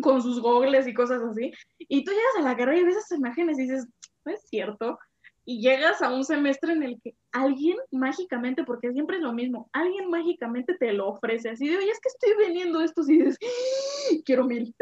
[0.00, 1.52] con sus gogles y cosas así.
[1.78, 3.86] Y tú llegas a la carrera y ves esas imágenes y dices,
[4.24, 4.98] no es cierto.
[5.46, 9.68] Y llegas a un semestre en el que alguien mágicamente, porque siempre es lo mismo,
[9.72, 13.38] alguien mágicamente te lo ofrece así de, oye, es que estoy vendiendo estos y dices,
[13.42, 14.16] ¡Ah!
[14.24, 14.74] quiero mil.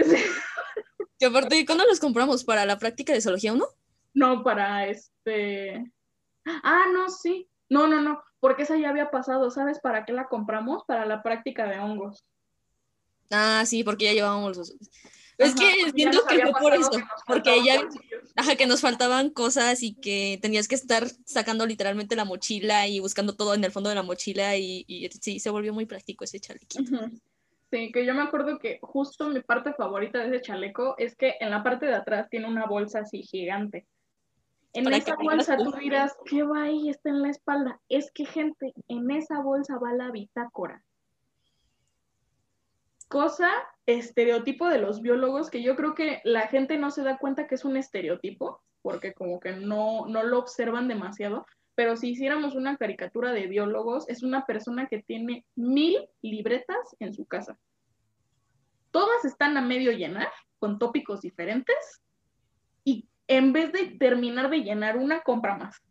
[1.19, 2.45] Que aparte, ¿cuándo los compramos?
[2.45, 3.65] ¿Para la práctica de zoología 1?
[4.15, 5.93] No, para este,
[6.45, 7.49] Ah, no, sí.
[7.69, 9.51] No, no, no, porque esa ya había pasado.
[9.51, 10.85] ¿Sabes para qué la compramos?
[10.87, 12.25] Para la práctica de hongos.
[13.31, 14.77] Ah, sí, porque ya llevábamos los...
[15.39, 16.91] es que siento que fue por eso,
[17.27, 17.81] porque ya,
[18.37, 23.01] ajá, que nos faltaban cosas y que tenías que estar sacando literalmente la mochila y
[23.01, 26.41] buscando todo en el fondo de la mochila y, sí, se volvió muy práctico ese
[26.41, 26.83] chalequito.
[27.71, 31.37] Sí, que yo me acuerdo que justo mi parte favorita de ese chaleco es que
[31.41, 33.87] en la parte de atrás tiene una bolsa así gigante.
[34.75, 36.89] En esa bolsa tú dirás, ¿qué va ahí?
[36.89, 37.81] Está en la espalda.
[37.89, 40.83] Es que, gente, en esa bolsa va la bitácora.
[43.09, 43.51] Cosa,
[43.85, 47.57] estereotipo de los biólogos, que yo creo que la gente no se da cuenta que
[47.57, 51.45] es un estereotipo, porque como que no, no lo observan demasiado,
[51.75, 57.13] pero si hiciéramos una caricatura de biólogos, es una persona que tiene mil libretas en
[57.13, 57.59] su casa.
[58.91, 62.03] Todas están a medio llenar, con tópicos diferentes,
[62.85, 63.07] y
[63.37, 65.83] en vez de terminar de llenar una, compra más.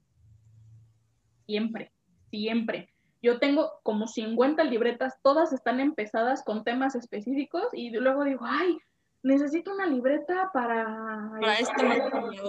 [1.46, 1.92] Siempre,
[2.30, 2.94] siempre.
[3.22, 8.78] Yo tengo como 50 libretas, todas están empezadas con temas específicos y luego digo, ay,
[9.24, 11.32] necesito una libreta para...
[11.40, 11.74] Para este,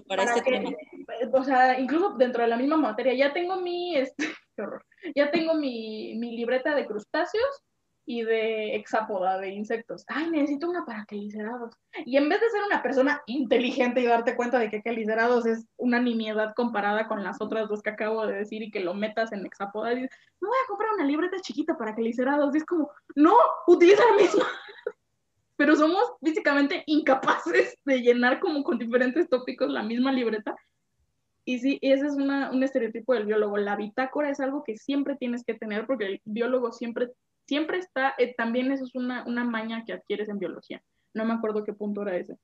[0.09, 0.71] para, este tema.
[1.33, 4.27] O sea, incluso dentro de la misma materia, ya tengo mi, este,
[4.57, 4.85] qué horror,
[5.15, 7.63] ya tengo mi, mi libreta de crustáceos
[8.05, 10.05] y de hexápoda, de insectos.
[10.09, 11.75] Ay, necesito una para quelicerados.
[12.05, 15.67] Y en vez de ser una persona inteligente y darte cuenta de que quelicerados es
[15.77, 19.33] una nimiedad comparada con las otras dos que acabo de decir y que lo metas
[19.33, 22.55] en hexápoda, dices, no voy a comprar una libreta chiquita para quelicerados.
[22.55, 23.37] Y es como, no,
[23.67, 24.47] utiliza la misma.
[25.57, 30.57] Pero somos físicamente incapaces de llenar como con diferentes tópicos la misma libreta.
[31.45, 33.59] Y sí, ese es una, un estereotipo del biólogo.
[33.59, 37.11] La bitácora es algo que siempre tienes que tener porque el biólogo siempre
[37.47, 40.83] siempre está, eh, también eso es una, una maña que adquieres en biología.
[41.15, 42.37] No me acuerdo qué punto era ese.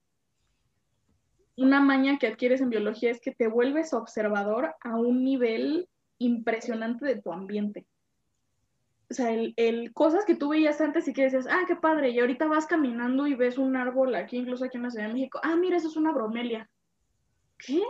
[1.57, 5.89] Una maña que adquieres en biología es que te vuelves observador a un nivel
[6.19, 7.87] impresionante de tu ambiente.
[9.11, 12.21] O sea, el, cosas que tú veías antes y que decías, ah, qué padre, y
[12.21, 15.41] ahorita vas caminando y ves un árbol aquí, incluso aquí en la Ciudad de México,
[15.43, 16.69] ah, mira, eso es una bromelia.
[17.57, 17.83] ¿Qué?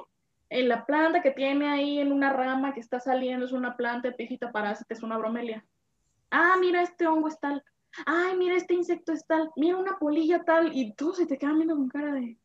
[0.48, 4.08] En la planta que tiene ahí en una rama que está saliendo es una planta
[4.08, 5.66] epífita parásita, es una bromelia
[6.30, 7.62] ah, mira, este hongo es tal,
[8.06, 11.56] ay, mira, este insecto es tal, mira una polilla tal, y tú se te quedan
[11.56, 12.38] viendo con cara de,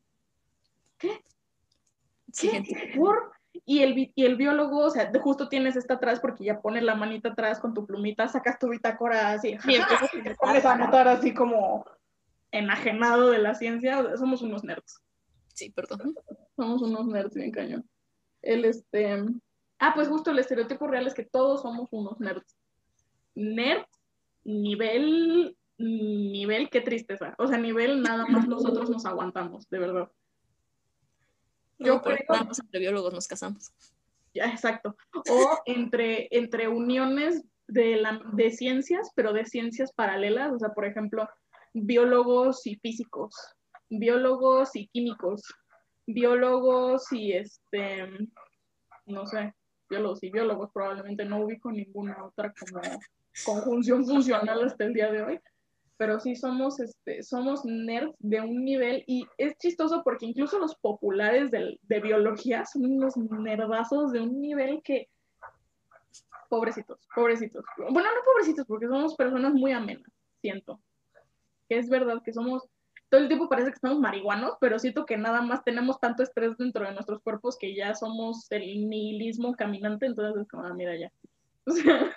[0.98, 1.22] ¿qué?
[2.38, 2.92] ¿Qué?
[2.96, 3.32] ¿Por?
[3.64, 6.96] Y el, y el biólogo, o sea, justo tienes esta atrás porque ya pones la
[6.96, 11.08] manita atrás con tu plumita, sacas tu bitácora así, y entonces te pones a anotar
[11.08, 11.84] así como
[12.50, 15.00] enajenado de la ciencia, somos unos nerds.
[15.48, 16.14] Sí, perdón.
[16.56, 17.88] Somos unos nerds bien cañón.
[18.42, 19.24] El este...
[19.78, 22.56] Ah, pues justo el estereotipo real es que todos somos unos nerds
[23.34, 23.86] nerd,
[24.44, 27.34] nivel, nivel, qué tristeza.
[27.38, 30.10] O sea, nivel nada más nosotros nos aguantamos, de verdad.
[31.78, 32.18] Yo creo...
[32.28, 33.72] entre biólogos nos casamos.
[34.32, 34.96] Ya, exacto.
[35.30, 40.52] O entre, entre uniones de, la, de ciencias, pero de ciencias paralelas.
[40.52, 41.28] O sea, por ejemplo,
[41.72, 43.34] biólogos y físicos,
[43.90, 45.42] biólogos y químicos,
[46.06, 48.08] biólogos y este,
[49.06, 49.54] no sé,
[49.88, 52.80] biólogos y biólogos, probablemente no ubico ninguna otra como
[53.44, 55.40] conjunción funcional hasta el día de hoy,
[55.96, 60.74] pero sí somos, este, somos nerds de un nivel y es chistoso porque incluso los
[60.76, 65.08] populares de, de biología son unos nerdazos de un nivel que,
[66.48, 67.64] pobrecitos, pobrecitos.
[67.76, 70.10] Bueno, no pobrecitos porque somos personas muy amenas,
[70.40, 70.80] siento.
[71.68, 72.62] Que es verdad que somos,
[73.08, 76.56] todo el tiempo parece que estamos marihuanos, pero siento que nada más tenemos tanto estrés
[76.56, 80.96] dentro de nuestros cuerpos que ya somos el nihilismo caminante, entonces es como, ah, mira
[80.96, 81.10] ya.
[81.66, 82.14] O sea,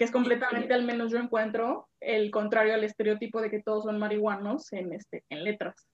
[0.00, 3.98] que es completamente, al menos yo encuentro, el contrario al estereotipo de que todos son
[3.98, 5.86] marihuanos en, este, en letras.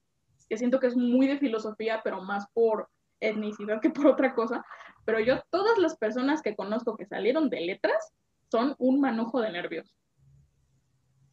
[0.47, 2.87] Que siento que es muy de filosofía, pero más por
[3.19, 4.65] etnicidad que por otra cosa.
[5.03, 8.13] Pero yo, todas las personas que conozco que salieron de letras
[8.49, 9.93] son un manojo de nervios.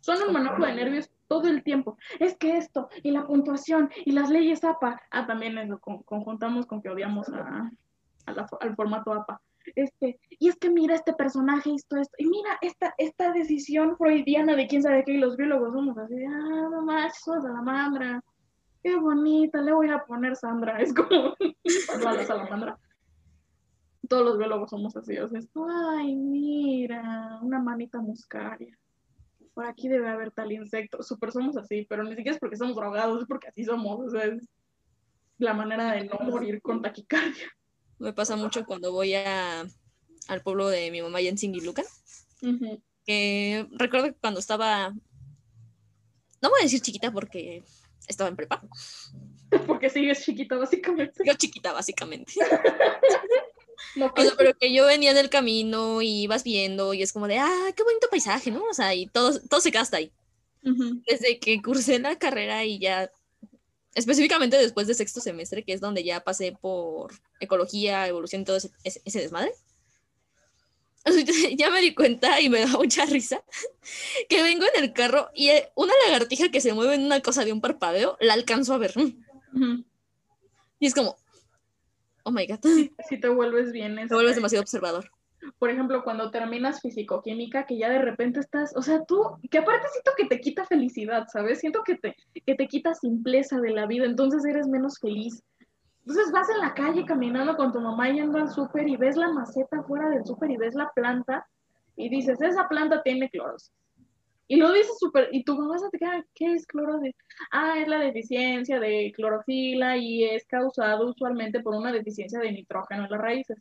[0.00, 1.96] Son un manojo de nervios todo el tiempo.
[2.18, 5.00] Es que esto, y la puntuación, y las leyes APA.
[5.12, 7.70] Ah, también eso, conjuntamos con que odiamos a,
[8.26, 9.40] al formato APA
[9.74, 14.56] este, y es que mira este personaje, esto, esto, y mira esta, esta decisión freudiana
[14.56, 18.22] de quién sabe qué, y los biólogos somos así, ah, mamá, sos salamandra,
[18.82, 21.34] qué bonita, le voy a poner Sandra, es como,
[22.02, 22.78] la salamandra.
[24.08, 25.40] Todos los biólogos somos así, o sea,
[25.96, 28.76] ay, mira, una manita muscaria.
[29.54, 31.02] Por aquí debe haber tal insecto.
[31.02, 34.00] Súper somos así, pero ni siquiera es porque somos drogados, es porque así somos.
[34.00, 34.46] O sea, es
[35.38, 37.48] la manera de no morir con taquicardia.
[37.98, 39.66] Me pasa mucho cuando voy a,
[40.28, 41.82] al pueblo de mi mamá allá en Singiluca.
[43.06, 44.94] que recuerdo que cuando estaba,
[46.40, 47.62] no voy a decir chiquita porque
[48.06, 48.62] estaba en prepa.
[49.68, 51.22] Porque sigues chiquita básicamente.
[51.24, 52.32] Yo chiquita básicamente.
[54.36, 57.72] pero que yo venía en el camino y vas viendo y es como de, ah,
[57.76, 58.64] qué bonito paisaje, ¿no?
[58.64, 60.12] O sea, y todo, todo se hasta ahí.
[61.06, 63.10] Desde que cursé la carrera y ya
[63.94, 68.56] específicamente después de sexto semestre, que es donde ya pasé por ecología, evolución y todo
[68.56, 69.52] ese, ese, desmadre.
[71.56, 73.42] Ya me di cuenta y me da mucha risa
[74.28, 77.44] que vengo en el carro y eh, una lagartija que se mueve en una cosa
[77.44, 78.94] de un parpadeo la alcanzo a ver.
[80.80, 81.16] Y es como,
[82.24, 82.58] oh my god.
[83.08, 83.96] Si, te vuelves bien.
[84.08, 85.13] Te vuelves demasiado observador
[85.58, 89.88] por ejemplo, cuando terminas fisicoquímica, que ya de repente estás, o sea, tú, que aparte
[89.88, 91.60] siento que te quita felicidad, ¿sabes?
[91.60, 92.16] Siento que te,
[92.46, 95.42] que te quita simpleza de la vida, entonces eres menos feliz.
[96.06, 99.30] Entonces vas en la calle caminando con tu mamá yendo al súper y ves la
[99.30, 101.46] maceta fuera del súper y ves la planta
[101.96, 103.72] y dices, esa planta tiene clorosis.
[104.46, 107.14] Y lo dices súper, y tu mamá se te queda, ¿qué es clorosis?
[107.50, 113.04] Ah, es la deficiencia de clorofila y es causado usualmente por una deficiencia de nitrógeno
[113.04, 113.58] en las raíces.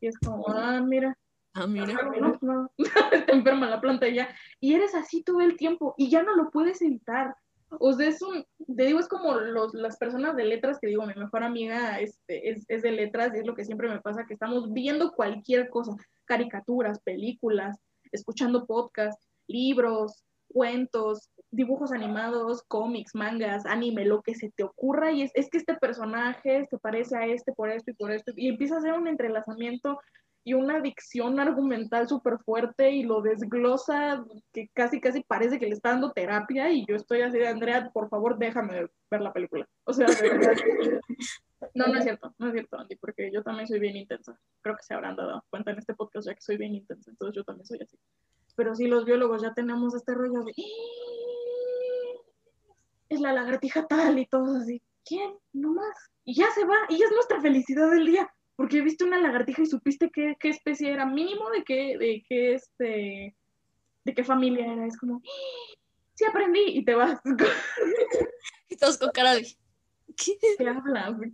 [0.00, 1.16] Y es como, ah, mira.
[1.54, 1.86] Ah, mira.
[2.20, 2.70] No, no,
[3.12, 4.28] está enferma la planta ya.
[4.60, 7.34] Y eres así todo el tiempo y ya no lo puedes evitar.
[7.80, 8.44] O sea, es un,
[8.76, 12.50] te digo, es como los, las personas de letras que digo, mi mejor amiga este,
[12.50, 15.68] es, es de letras y es lo que siempre me pasa, que estamos viendo cualquier
[15.68, 15.96] cosa,
[16.26, 17.78] caricaturas, películas,
[18.12, 25.22] escuchando podcasts, libros, cuentos, dibujos animados, cómics, mangas, anime, lo que se te ocurra y
[25.22, 28.48] es, es que este personaje se parece a este por esto y por esto y
[28.48, 29.98] empieza a hacer un entrelazamiento
[30.46, 35.72] y una dicción argumental súper fuerte y lo desglosa que casi casi parece que le
[35.72, 39.68] está dando terapia y yo estoy así de Andrea, por favor déjame ver la película.
[39.84, 40.06] O sea.
[41.74, 44.38] No, no es cierto, no es cierto, Andy, porque yo también soy bien intensa.
[44.60, 47.34] Creo que se habrán dado cuenta en este podcast ya que soy bien intensa, entonces
[47.34, 47.98] yo también soy así.
[48.56, 50.52] Pero sí, los biólogos ya tenemos este rollo de...
[53.08, 54.82] Es la lagartija tal y todo así.
[55.04, 55.34] ¿Quién?
[55.52, 55.96] No más.
[56.24, 59.62] Y ya se va, y ya es nuestra felicidad del día porque viste una lagartija
[59.62, 63.36] y supiste qué, qué especie era, mínimo de qué, de qué, este,
[64.04, 64.86] de qué familia era.
[64.86, 65.22] Es como,
[66.14, 67.20] sí aprendí y te vas.
[68.68, 69.42] y todos con cara de,
[70.16, 70.38] ¿qué?
[70.58, 71.20] ¿Qué hablas?
[71.20, 71.30] ¿De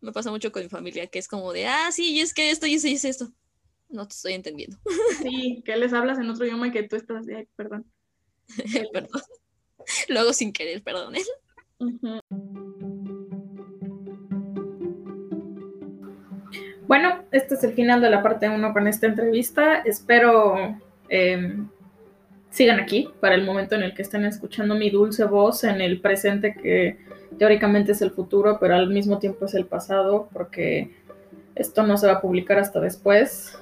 [0.00, 2.50] Me pasa mucho con mi familia, que es como de, ah, sí, y es que
[2.50, 3.30] esto y eso y es esto.
[3.90, 4.78] No te estoy entendiendo.
[5.22, 7.84] Sí, que les hablas en otro idioma y que tú estás ay, perdón.
[8.92, 9.20] perdón.
[10.08, 11.14] Luego sin querer, perdón.
[11.16, 11.22] ¿eh?
[16.86, 19.78] Bueno, este es el final de la parte 1 con esta entrevista.
[19.78, 20.78] Espero
[21.08, 21.56] eh,
[22.50, 26.00] sigan aquí para el momento en el que estén escuchando mi dulce voz en el
[26.00, 26.98] presente que
[27.38, 30.90] teóricamente es el futuro, pero al mismo tiempo es el pasado, porque
[31.54, 33.58] esto no se va a publicar hasta después.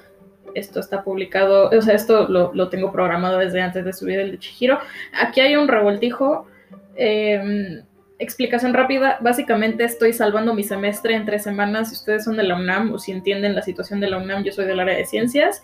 [0.55, 4.31] Esto está publicado, o sea, esto lo, lo tengo programado desde antes de subir el
[4.31, 4.79] de Chihiro.
[5.13, 6.47] Aquí hay un revoltijo.
[6.95, 7.83] Eh,
[8.19, 11.89] explicación rápida, básicamente estoy salvando mi semestre en tres semanas.
[11.89, 14.51] Si ustedes son de la UNAM o si entienden la situación de la UNAM, yo
[14.51, 15.63] soy del área de ciencias.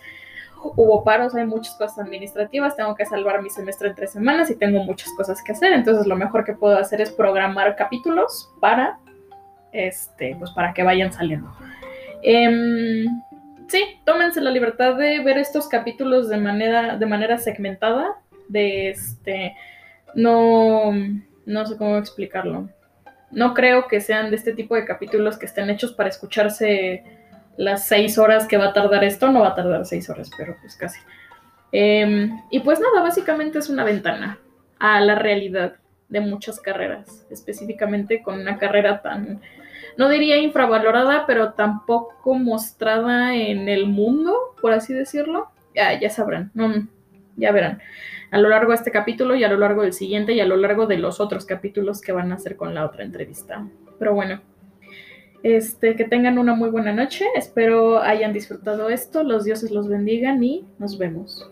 [0.62, 4.56] Hubo paros, hay muchas cosas administrativas, tengo que salvar mi semestre en tres semanas y
[4.56, 5.72] tengo muchas cosas que hacer.
[5.72, 8.98] Entonces lo mejor que puedo hacer es programar capítulos para,
[9.72, 11.50] este, pues para que vayan saliendo.
[12.22, 13.06] Eh,
[13.70, 18.16] sí, tómense la libertad de ver estos capítulos de manera, de manera segmentada,
[18.48, 19.54] de este,
[20.14, 20.92] no
[21.50, 22.68] no sé cómo explicarlo.
[23.30, 27.04] No creo que sean de este tipo de capítulos que estén hechos para escucharse
[27.56, 29.30] las seis horas que va a tardar esto.
[29.30, 31.00] No va a tardar seis horas, pero pues casi.
[31.72, 34.38] Em, y pues nada, básicamente es una ventana
[34.78, 35.74] a la realidad
[36.08, 39.40] de muchas carreras, específicamente con una carrera tan,
[39.96, 45.48] no diría infravalorada, pero tampoco mostrada en el mundo, por así decirlo.
[45.74, 46.50] Ya, sabrán,
[47.36, 47.80] ya verán
[48.30, 50.56] a lo largo de este capítulo y a lo largo del siguiente y a lo
[50.56, 53.66] largo de los otros capítulos que van a hacer con la otra entrevista.
[53.98, 54.40] Pero bueno,
[55.42, 57.26] este, que tengan una muy buena noche.
[57.34, 59.24] Espero hayan disfrutado esto.
[59.24, 61.50] Los dioses los bendigan y nos vemos.